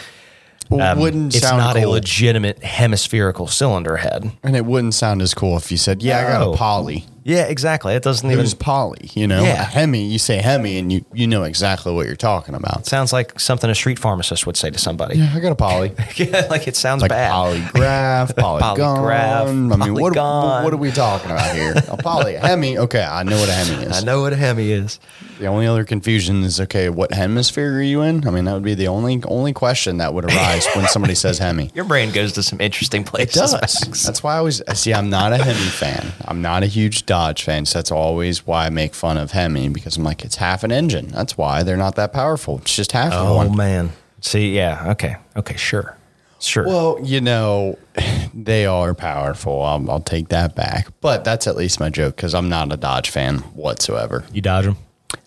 Well, 0.71 0.93
um, 0.93 1.01
wouldn't 1.01 1.35
it's 1.35 1.47
sound 1.47 1.59
not 1.59 1.77
a 1.77 1.87
legitimate 1.87 2.63
hemispherical 2.63 3.47
cylinder 3.47 3.97
head. 3.99 4.33
And 4.43 4.57
it 4.57 4.65
wouldn't 4.65 4.95
sound 4.95 5.21
as 5.21 5.35
cool 5.35 5.57
if 5.59 5.71
you 5.71 5.77
said, 5.77 6.03
"Yeah, 6.03 6.21
I 6.21 6.23
got 6.23 6.55
a 6.55 6.57
poly." 6.57 7.05
Yeah, 7.25 7.45
exactly. 7.45 7.95
It 7.95 8.03
doesn't 8.03 8.31
even 8.31 8.47
poly, 8.59 9.11
you 9.15 9.27
know. 9.27 9.43
Yeah. 9.43 9.63
A 9.63 9.65
Hemi, 9.65 10.05
you 10.05 10.19
say 10.19 10.39
Hemi, 10.39 10.79
and 10.79 10.93
you 10.93 11.05
you 11.13 11.27
know 11.27 11.45
exactly 11.45 11.93
what 11.93 12.07
you're 12.07 12.17
talking 12.17 12.55
about. 12.55 12.87
sounds 12.87 13.13
like 13.13 13.39
something 13.39 13.71
a 13.71 13.75
street 13.75 13.99
pharmacist 13.99 14.47
would 14.47 14.57
say 14.57 14.71
to 14.71 14.79
somebody. 14.79 15.19
Yeah, 15.19 15.33
I 15.35 15.41
got 15.41 15.53
a 15.53 15.57
poly. 15.57 15.93
Yeah, 16.17 16.47
like 16.51 16.69
it 16.69 16.77
sounds 16.77 17.01
like 17.03 17.09
bad. 17.09 17.31
polygraph, 17.33 18.37
polygon. 18.37 18.77
Polygraph, 18.77 19.47
I 19.49 19.77
mean, 19.77 19.95
what, 19.95 20.15
polygon. 20.15 20.65
what 20.65 20.73
are 20.73 20.77
we 20.77 20.91
talking 20.91 21.31
about 21.31 21.55
here? 21.55 21.75
A 21.89 21.97
poly, 21.97 22.35
a 22.35 22.41
Hemi. 22.41 22.79
Okay, 22.79 23.03
I 23.03 23.23
know 23.23 23.39
what 23.39 23.49
a 23.49 23.53
Hemi 23.53 23.85
is. 23.85 23.93
I 24.03 24.05
know 24.05 24.21
what 24.21 24.33
a 24.33 24.37
Hemi 24.37 24.71
is. 24.71 25.01
The 25.39 25.47
only 25.47 25.67
other 25.67 25.85
confusion 25.85 26.43
is 26.45 26.61
okay, 26.61 26.89
what 26.89 27.13
hemisphere 27.13 27.77
are 27.79 27.83
you 27.83 28.03
in? 28.03 28.27
I 28.27 28.31
mean, 28.31 28.45
that 28.45 28.53
would 28.55 28.63
be 28.63 28.75
the 28.75 28.89
only 28.89 29.23
only 29.27 29.53
question 29.53 29.97
that 29.99 30.13
would 30.15 30.25
arise 30.25 30.67
when 30.77 30.87
somebody 30.89 31.15
says 31.15 31.39
Hemi. 31.39 31.71
Your 31.75 31.85
brain 31.85 32.13
goes 32.13 32.33
to 32.35 32.43
some 32.43 32.61
interesting 32.61 33.03
It 33.03 33.07
places. 33.09 33.35
does. 33.35 33.53
Max. 33.55 34.05
That's 34.05 34.23
why 34.23 34.35
I 34.35 34.39
always 34.39 34.63
see. 34.75 34.93
I'm 34.95 35.11
not 35.11 35.33
a 35.33 35.39
Hemi 35.39 35.55
fan. 35.71 36.13
I'm 36.27 36.43
not 36.43 36.63
a 36.63 36.67
huge 36.67 37.07
Dodge 37.13 37.43
fan. 37.43 37.67
So 37.67 37.79
that's 37.79 37.93
always 37.93 38.47
why 38.47 38.67
I 38.67 38.71
make 38.71 38.95
fun 38.95 39.19
of 39.19 39.33
Hemi 39.33 39.69
because 39.69 39.97
I'm 39.99 40.05
like, 40.05 40.25
it's 40.25 40.37
half 40.37 40.65
an 40.65 40.73
engine. 40.73 41.09
That's 41.09 41.37
why 41.37 41.63
they're 41.63 41.77
not 41.77 41.95
that 41.97 42.13
powerful. 42.13 42.59
It's 42.63 42.75
just 42.75 42.93
half 42.93 43.13
of 43.13 43.27
Oh 43.29 43.37
one. 43.37 43.57
man. 43.57 43.93
See, 44.21 44.57
yeah, 44.57 44.91
okay, 44.93 45.17
okay, 45.37 45.57
sure, 45.57 45.97
sure. 46.41 46.65
Well, 46.67 46.99
you 47.03 47.21
know, 47.21 47.77
they 48.35 48.65
are 48.67 48.95
powerful. 48.95 49.61
I'll, 49.63 49.91
I'll 49.91 50.01
take 50.01 50.29
that 50.29 50.55
back. 50.55 50.89
But 51.01 51.25
that's 51.25 51.47
at 51.47 51.57
least 51.57 51.81
my 51.81 51.91
joke 51.91 52.17
because 52.17 52.35
I'm 52.35 52.49
not 52.49 52.73
a 52.73 52.77
Dodge 52.77 53.11
fan 53.11 53.39
whatsoever. 53.55 54.25
you 54.33 54.41
dodge 54.41 54.65
them, 54.67 54.77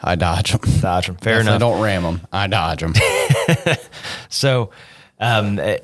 I 0.02 0.16
dodge 0.16 0.52
them. 0.54 0.62
dodge 0.82 1.08
them. 1.08 1.18
Fair 1.18 1.38
I 1.38 1.42
enough. 1.42 1.60
don't 1.60 1.82
ram 1.82 2.04
them. 2.04 2.22
I 2.32 2.48
dodge 2.48 2.80
them. 2.82 2.94
So, 4.30 4.72
um, 5.20 5.60
eh, 5.60 5.78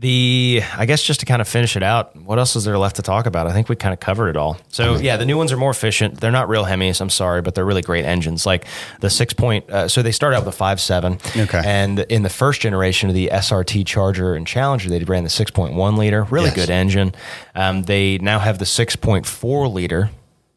the 0.00 0.62
I 0.78 0.86
guess 0.86 1.02
just 1.02 1.20
to 1.20 1.26
kind 1.26 1.42
of 1.42 1.46
finish 1.48 1.76
it 1.76 1.82
out, 1.82 2.16
what 2.16 2.38
else 2.38 2.56
is 2.56 2.64
there 2.64 2.78
left 2.78 2.96
to 2.96 3.02
talk 3.02 3.26
about? 3.26 3.46
I 3.46 3.52
think 3.52 3.68
we 3.68 3.76
kind 3.76 3.92
of 3.92 4.00
covered 4.00 4.30
it 4.30 4.36
all. 4.36 4.56
So 4.68 4.96
yeah, 4.96 5.18
the 5.18 5.26
new 5.26 5.36
ones 5.36 5.52
are 5.52 5.58
more 5.58 5.70
efficient. 5.70 6.18
They're 6.20 6.30
not 6.30 6.48
real 6.48 6.64
Hemis. 6.64 7.02
I'm 7.02 7.10
sorry, 7.10 7.42
but 7.42 7.54
they're 7.54 7.66
really 7.66 7.82
great 7.82 8.06
engines. 8.06 8.46
Like 8.46 8.64
the 9.00 9.10
six 9.10 9.34
point. 9.34 9.68
Uh, 9.68 9.88
so 9.88 10.00
they 10.02 10.10
start 10.12 10.32
out 10.32 10.44
with 10.44 10.54
a 10.54 10.56
five 10.56 10.80
seven. 10.80 11.18
Okay. 11.36 11.60
And 11.62 11.98
in 12.08 12.22
the 12.22 12.30
first 12.30 12.62
generation 12.62 13.10
of 13.10 13.14
the 13.14 13.28
SRT 13.30 13.86
Charger 13.86 14.34
and 14.34 14.46
Challenger, 14.46 14.88
they 14.88 15.04
ran 15.04 15.22
the 15.24 15.30
six 15.30 15.50
point 15.50 15.74
one 15.74 15.96
liter. 15.96 16.24
Really 16.24 16.46
Yes. 16.46 16.56
good 16.56 16.70
engine. 16.70 17.14
Um, 17.54 17.82
they 17.82 18.16
now 18.18 18.38
have 18.38 18.58
the 18.58 18.66
six 18.66 18.96
point 18.96 19.26
four 19.26 19.68
liter. 19.68 20.10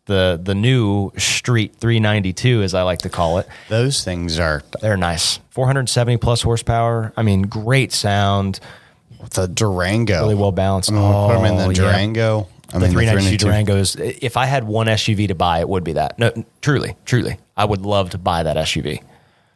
The 0.06 0.38
the 0.42 0.54
new 0.56 1.12
Street 1.18 1.76
392, 1.78 2.62
as 2.62 2.74
I 2.74 2.82
like 2.84 3.00
to 3.00 3.10
call 3.10 3.38
it. 3.40 3.48
Those 3.70 4.04
things 4.04 4.38
are 4.40 4.62
They're 4.82 4.98
nice. 4.98 5.40
470 5.52 6.18
plus 6.18 6.42
horsepower. 6.42 7.14
I 7.16 7.24
mean, 7.24 7.44
great 7.44 7.94
sound. 7.94 8.60
The 9.32 9.48
Durango. 9.48 10.22
Really 10.22 10.36
well 10.36 10.52
balanced. 10.52 10.92
Oh, 10.92 10.96
I'm 10.96 11.02
gonna 11.02 11.28
put 11.28 11.34
them 11.34 11.46
in 11.46 11.52
Oh, 11.54 11.68
the 11.68 11.74
yeah. 11.82 11.92
Durango. 11.92 12.48
I 12.74 12.80
The 12.80 12.86
mean, 12.86 12.92
392 12.92 13.38
392. 13.46 14.00
Durangos. 14.08 14.18
If 14.24 14.36
I 14.38 14.46
had 14.46 14.64
one 14.64 14.88
SUV 14.88 15.28
to 15.28 15.36
buy, 15.36 15.60
it 15.60 15.70
would 15.70 15.84
be 15.84 15.94
that. 15.94 16.18
No, 16.18 16.32
truly, 16.62 16.96
truly, 17.06 17.38
I 17.56 17.66
would 17.66 17.82
love 17.82 18.10
to 18.12 18.18
buy 18.18 18.44
that 18.44 18.58
SUV. 18.58 19.02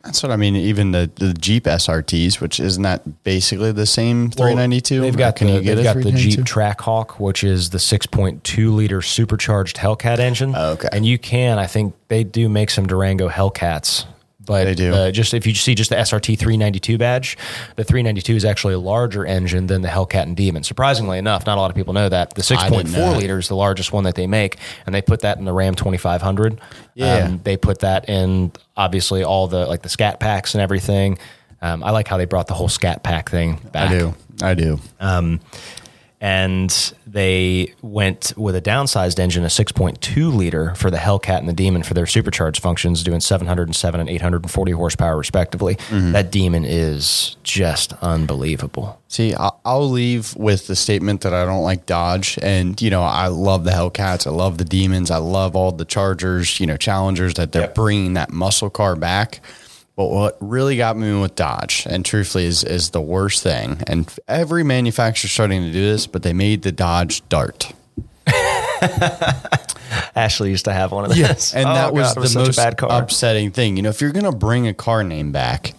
That's 0.03 0.21
what 0.23 0.31
I 0.31 0.37
mean. 0.37 0.55
Even 0.55 0.91
the, 0.91 1.09
the 1.15 1.33
Jeep 1.33 1.65
SRTs, 1.65 2.39
which 2.39 2.59
isn't 2.61 2.83
that 2.83 3.23
basically 3.23 3.71
the 3.73 3.85
same 3.87 4.29
392? 4.29 5.01
They've 5.01 5.17
got 5.17 5.35
Can 5.35 5.47
the, 5.47 5.53
you 5.55 5.61
get 5.61 5.75
they've 5.75 5.83
got 5.83 5.97
the 5.97 6.11
Jeep 6.11 6.41
Trackhawk, 6.41 7.19
which 7.19 7.43
is 7.43 7.71
the 7.71 7.77
6.2 7.77 8.73
liter 8.73 9.01
supercharged 9.01 9.77
Hellcat 9.77 10.19
engine. 10.19 10.53
Oh, 10.55 10.73
okay. 10.73 10.87
And 10.93 11.05
you 11.05 11.17
can, 11.17 11.59
I 11.59 11.65
think 11.65 11.93
they 12.07 12.23
do 12.23 12.47
make 12.47 12.69
some 12.69 12.87
Durango 12.87 13.27
Hellcats. 13.27 14.05
But 14.47 14.63
They 14.63 14.73
do. 14.75 14.93
uh, 14.93 15.11
just 15.11 15.35
if 15.35 15.45
you 15.45 15.53
see 15.53 15.75
just 15.75 15.89
the 15.91 15.97
SRT 15.97 16.39
392 16.39 16.97
badge, 16.97 17.37
the 17.75 17.83
392 17.83 18.35
is 18.37 18.45
actually 18.45 18.73
a 18.73 18.79
larger 18.79 19.25
engine 19.25 19.67
than 19.67 19.81
the 19.83 19.89
Hellcat 19.89 20.23
and 20.23 20.35
Demon. 20.35 20.63
Surprisingly 20.63 21.19
enough, 21.19 21.45
not 21.45 21.57
a 21.57 21.61
lot 21.61 21.69
of 21.69 21.75
people 21.75 21.93
know 21.93 22.07
that. 22.09 22.33
The 22.33 22.57
I 22.57 22.69
didn't 22.69 22.91
know 22.93 22.99
6.4 22.99 23.11
that. 23.11 23.17
liter 23.17 23.37
is 23.37 23.49
the 23.49 23.55
largest 23.57 23.91
one 23.91 24.05
that 24.05 24.15
they 24.15 24.25
make, 24.25 24.57
and 24.85 24.95
they 24.95 25.01
put 25.03 25.19
that 25.21 25.37
in 25.37 25.45
the 25.45 25.53
Ram 25.53 25.75
2500. 25.75 26.59
Yeah. 26.95 27.25
Um, 27.25 27.41
they 27.43 27.57
put 27.57 27.79
that 27.79 28.07
in 28.09 28.51
obviously 28.75 29.23
all 29.23 29.47
the 29.47 29.65
like 29.67 29.81
the 29.83 29.89
Scat 29.89 30.19
packs 30.19 30.55
and 30.55 30.61
everything. 30.61 31.19
Um, 31.61 31.83
I 31.83 31.91
like 31.91 32.07
how 32.07 32.17
they 32.17 32.25
brought 32.25 32.47
the 32.47 32.53
whole 32.53 32.69
Scat 32.69 33.03
pack 33.03 33.29
thing 33.29 33.59
back 33.73 33.91
I 33.91 33.97
do. 33.99 34.13
I 34.41 34.53
do. 34.53 34.79
and 36.21 36.93
they 37.07 37.73
went 37.81 38.33
with 38.35 38.55
a 38.55 38.61
downsized 38.61 39.17
engine, 39.19 39.43
a 39.43 39.47
6.2 39.47 40.35
liter 40.35 40.75
for 40.75 40.91
the 40.91 40.97
Hellcat 40.97 41.39
and 41.39 41.47
the 41.47 41.53
Demon 41.53 41.83
for 41.83 41.93
their 41.93 42.05
supercharged 42.05 42.61
functions, 42.61 43.03
doing 43.03 43.21
707 43.21 43.99
and 43.99 44.09
840 44.09 44.71
horsepower 44.73 45.17
respectively. 45.17 45.75
Mm-hmm. 45.75 46.11
That 46.11 46.31
Demon 46.31 46.65
is 46.65 47.37
just 47.43 47.93
unbelievable. 48.01 48.99
See, 49.07 49.33
I'll, 49.33 49.87
leave 49.87 50.35
with 50.35 50.67
the 50.67 50.75
statement 50.75 51.21
that 51.21 51.33
I 51.33 51.45
don't 51.45 51.63
like 51.63 51.85
Dodge, 51.85 52.37
and 52.41 52.79
you 52.81 52.89
know 52.89 53.03
I 53.03 53.27
love 53.27 53.63
the 53.63 53.71
Hellcats, 53.71 54.27
I 54.27 54.31
love 54.31 54.57
the 54.57 54.65
Demons, 54.65 55.09
I 55.09 55.17
love 55.17 55.55
all 55.55 55.71
the 55.71 55.85
Chargers, 55.85 56.59
you 56.59 56.67
know 56.67 56.75
Challengers 56.75 57.35
that 57.35 57.53
they're 57.53 57.61
Yep. 57.63 57.75
bringing 57.75 58.13
that 58.15 58.31
muscle 58.31 58.69
car 58.69 58.95
back. 58.97 59.39
But 59.97 60.11
what 60.11 60.37
really 60.39 60.77
got 60.77 60.95
me 60.95 61.19
with 61.19 61.35
Dodge, 61.35 61.85
and 61.89 62.05
truthfully 62.05 62.45
is 62.45 62.63
is 62.63 62.91
the 62.91 63.01
worst 63.01 63.41
thing, 63.43 63.81
and 63.87 64.07
every 64.27 64.63
manufacturer's 64.63 65.31
starting 65.31 65.63
to 65.63 65.71
do 65.71 65.81
this, 65.81 66.05
but 66.07 66.21
they 66.23 66.33
made 66.33 66.61
the 66.61 66.71
Dodge 66.71 67.27
Dart. 67.29 67.73
Ashley 70.15 70.49
used 70.51 70.65
to 70.65 70.73
have 70.73 70.91
one 70.91 71.03
of 71.05 71.09
those. 71.09 71.17
Yes, 71.17 71.53
and 71.53 71.67
Oh, 71.67 71.73
that 71.73 71.93
was 71.93 72.13
God, 72.13 72.25
it 72.25 72.29
the 72.29 72.39
most 72.39 72.55
bad 72.57 72.77
car. 72.77 73.01
upsetting 73.01 73.51
thing. 73.51 73.75
You 73.77 73.83
know, 73.83 73.89
if 73.89 73.99
you're 74.01 74.11
gonna 74.11 74.31
bring 74.31 74.67
a 74.67 74.73
car 74.73 75.03
name 75.03 75.31
back, 75.31 75.73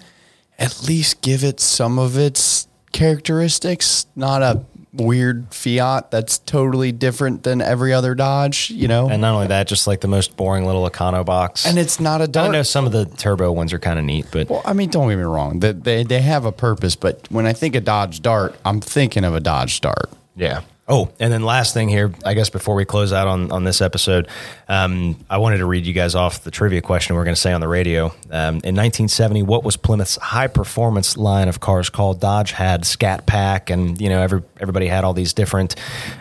at 0.58 0.82
least 0.88 1.20
give 1.22 1.44
it 1.44 1.60
some 1.60 1.98
of 1.98 2.18
its 2.18 2.66
characteristics, 2.92 4.06
not 4.16 4.42
a 4.42 4.62
weird 4.98 5.46
Fiat 5.54 6.10
that's 6.10 6.38
totally 6.40 6.92
different 6.92 7.42
than 7.44 7.60
every 7.62 7.92
other 7.92 8.14
Dodge. 8.14 8.70
You 8.70 8.88
know, 8.88 9.08
And 9.08 9.20
not 9.22 9.34
only 9.34 9.46
that, 9.46 9.66
just 9.68 9.86
like 9.86 10.00
the 10.00 10.08
most 10.08 10.36
boring 10.36 10.66
little 10.66 10.88
Econo 10.88 11.24
box. 11.24 11.64
and 11.66 11.78
it's 11.78 11.98
not 12.00 12.20
a 12.20 12.28
Dodge. 12.28 12.48
I 12.48 12.52
know 12.52 12.62
some 12.62 12.84
of 12.86 12.92
the 12.92 13.04
turbo 13.06 13.50
ones 13.52 13.72
are 13.72 13.78
kind 13.78 13.98
of 13.98 14.04
neat, 14.04 14.26
but 14.30 14.48
Well, 14.50 14.62
I 14.64 14.72
mean, 14.72 14.90
don't 14.90 15.08
get 15.08 15.16
me 15.16 15.22
wrong. 15.22 15.60
They, 15.60 15.72
they 15.72 16.02
they 16.04 16.20
have 16.20 16.44
a 16.44 16.52
purpose, 16.52 16.96
but 16.96 17.26
when 17.30 17.46
I 17.46 17.52
think 17.52 17.74
of 17.74 17.84
Dodge 17.84 18.20
Dart, 18.22 18.54
I'm 18.64 18.80
thinking 18.80 19.24
of 19.24 19.34
a 19.34 19.40
Dodge 19.40 19.80
Dart. 19.80 20.10
Yeah. 20.36 20.62
Oh, 20.90 21.10
and 21.20 21.30
then 21.30 21.42
last 21.42 21.74
thing 21.74 21.90
here, 21.90 22.12
I 22.24 22.32
guess 22.32 22.48
before 22.48 22.74
we 22.74 22.86
close 22.86 23.12
out 23.12 23.28
on, 23.28 23.52
on 23.52 23.64
this 23.64 23.82
episode, 23.82 24.26
um, 24.68 25.22
I 25.28 25.36
wanted 25.36 25.58
to 25.58 25.66
read 25.66 25.84
you 25.84 25.92
guys 25.92 26.14
off 26.14 26.42
the 26.42 26.50
trivia 26.50 26.80
question 26.80 27.14
we're 27.14 27.24
going 27.24 27.34
to 27.34 27.40
say 27.40 27.52
on 27.52 27.60
the 27.60 27.68
radio. 27.68 28.06
Um, 28.30 28.62
in 28.64 28.74
1970, 28.74 29.42
what 29.42 29.64
was 29.64 29.76
Plymouth's 29.76 30.16
high 30.16 30.46
performance 30.46 31.18
line 31.18 31.48
of 31.48 31.60
cars 31.60 31.90
called? 31.90 32.20
Dodge 32.20 32.52
had 32.52 32.86
Scat 32.86 33.26
Pack, 33.26 33.68
and 33.68 34.00
you 34.00 34.08
know 34.08 34.22
every 34.22 34.42
everybody 34.60 34.86
had 34.86 35.04
all 35.04 35.14
these 35.14 35.34
different. 35.34 35.76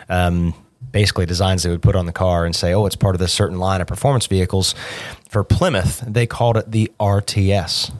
Um, 0.08 0.54
Basically, 0.90 1.26
designs 1.26 1.64
they 1.64 1.70
would 1.70 1.82
put 1.82 1.94
on 1.94 2.06
the 2.06 2.12
car 2.12 2.46
and 2.46 2.56
say, 2.56 2.72
"Oh, 2.72 2.86
it's 2.86 2.96
part 2.96 3.14
of 3.14 3.18
this 3.18 3.30
certain 3.30 3.58
line 3.58 3.82
of 3.82 3.86
performance 3.86 4.26
vehicles." 4.26 4.74
For 5.28 5.44
Plymouth, 5.44 6.02
they 6.06 6.26
called 6.26 6.56
it 6.56 6.70
the 6.72 6.90
RTS 6.98 7.92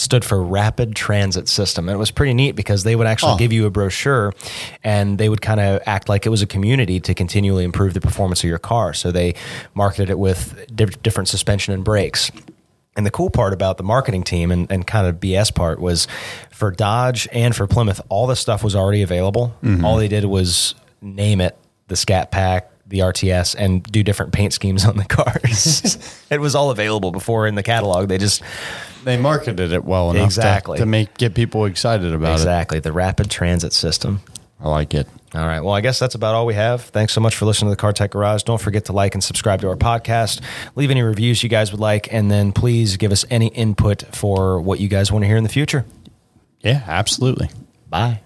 stood 0.00 0.24
for 0.24 0.42
Rapid 0.42 0.96
Transit 0.96 1.46
System. 1.46 1.88
And 1.88 1.94
it 1.94 1.98
was 1.98 2.10
pretty 2.10 2.32
neat 2.32 2.52
because 2.52 2.84
they 2.84 2.96
would 2.96 3.06
actually 3.06 3.32
Oh. 3.32 3.36
give 3.36 3.52
you 3.52 3.66
a 3.66 3.70
brochure 3.70 4.32
and 4.82 5.18
they 5.18 5.28
would 5.28 5.42
kind 5.42 5.60
of 5.60 5.82
act 5.84 6.08
like 6.08 6.24
it 6.24 6.30
was 6.30 6.40
a 6.40 6.46
community 6.46 7.00
to 7.00 7.12
continually 7.14 7.64
improve 7.64 7.92
the 7.92 8.00
performance 8.00 8.42
of 8.42 8.48
your 8.48 8.58
car. 8.58 8.94
So 8.94 9.12
they 9.12 9.34
marketed 9.74 10.08
it 10.08 10.18
with 10.18 10.64
di- 10.74 10.86
different 11.02 11.28
suspension 11.28 11.74
and 11.74 11.84
brakes. 11.84 12.30
And 12.96 13.04
the 13.04 13.10
cool 13.10 13.28
part 13.30 13.52
about 13.52 13.76
the 13.76 13.82
marketing 13.84 14.22
team 14.24 14.50
and, 14.50 14.70
and 14.72 14.86
kind 14.86 15.06
of 15.06 15.16
BS 15.20 15.54
part 15.54 15.80
was 15.80 16.08
for 16.50 16.70
Dodge 16.70 17.28
and 17.30 17.54
for 17.54 17.66
Plymouth, 17.66 18.00
all 18.08 18.26
the 18.26 18.36
stuff 18.36 18.64
was 18.64 18.74
already 18.74 19.02
available. 19.02 19.54
Mm-hmm. 19.62 19.84
All 19.84 19.96
they 19.98 20.08
did 20.08 20.24
was 20.24 20.74
name 21.02 21.40
it 21.42 21.56
the 21.88 21.96
Scat 21.96 22.30
Pack, 22.30 22.70
the 22.86 23.00
RTS, 23.00 23.54
and 23.58 23.82
do 23.82 24.02
different 24.02 24.32
paint 24.32 24.52
schemes 24.52 24.84
on 24.84 24.96
the 24.96 25.04
cars. 25.16 25.98
it 26.30 26.40
was 26.40 26.54
all 26.54 26.70
available 26.70 27.10
before 27.12 27.46
in 27.46 27.54
the 27.54 27.62
catalog. 27.62 28.08
They 28.08 28.18
just 28.18 28.42
They 29.04 29.16
marketed 29.16 29.72
it 29.72 29.84
well 29.84 30.10
enough 30.10 30.24
Exactly. 30.26 30.76
to, 30.78 30.82
to 30.82 30.86
make 30.86 31.16
get 31.16 31.34
people 31.34 31.64
excited 31.64 32.12
about 32.12 32.30
it. 32.30 32.34
Exactly, 32.34 32.80
the 32.80 32.92
rapid 32.92 33.30
transit 33.30 33.72
system. 33.72 34.20
I 34.60 34.68
like 34.68 34.92
it. 34.94 35.06
All 35.34 35.46
right. 35.46 35.60
Well, 35.60 35.72
I 35.74 35.80
guess 35.80 35.98
that's 35.98 36.14
about 36.14 36.34
all 36.34 36.44
we 36.44 36.54
have. 36.54 36.82
Thanks 36.82 37.12
so 37.14 37.20
much 37.20 37.36
for 37.36 37.46
listening 37.46 37.70
to 37.70 37.76
the 37.76 37.80
Car 37.80 37.92
Tech 37.92 38.10
Garage. 38.10 38.42
Don't 38.42 38.60
forget 38.60 38.86
to 38.86 38.92
like 38.92 39.14
and 39.14 39.22
subscribe 39.24 39.60
to 39.62 39.68
our 39.68 39.76
podcast. 39.76 40.42
Leave 40.74 40.90
any 40.90 41.02
reviews 41.02 41.42
you 41.42 41.48
guys 41.48 41.70
would 41.70 41.80
like, 41.80 42.12
and 42.12 42.30
then 42.30 42.52
please 42.52 42.96
give 42.96 43.12
us 43.12 43.24
any 43.30 43.46
input 43.48 44.02
for 44.14 44.60
what 44.60 44.80
you 44.80 44.88
guys 44.88 45.10
want 45.12 45.22
to 45.22 45.26
hear 45.28 45.36
in 45.36 45.44
the 45.44 45.48
future. 45.48 45.86
Yeah, 46.60 46.82
absolutely. 46.86 47.48
Bye. 47.88 48.20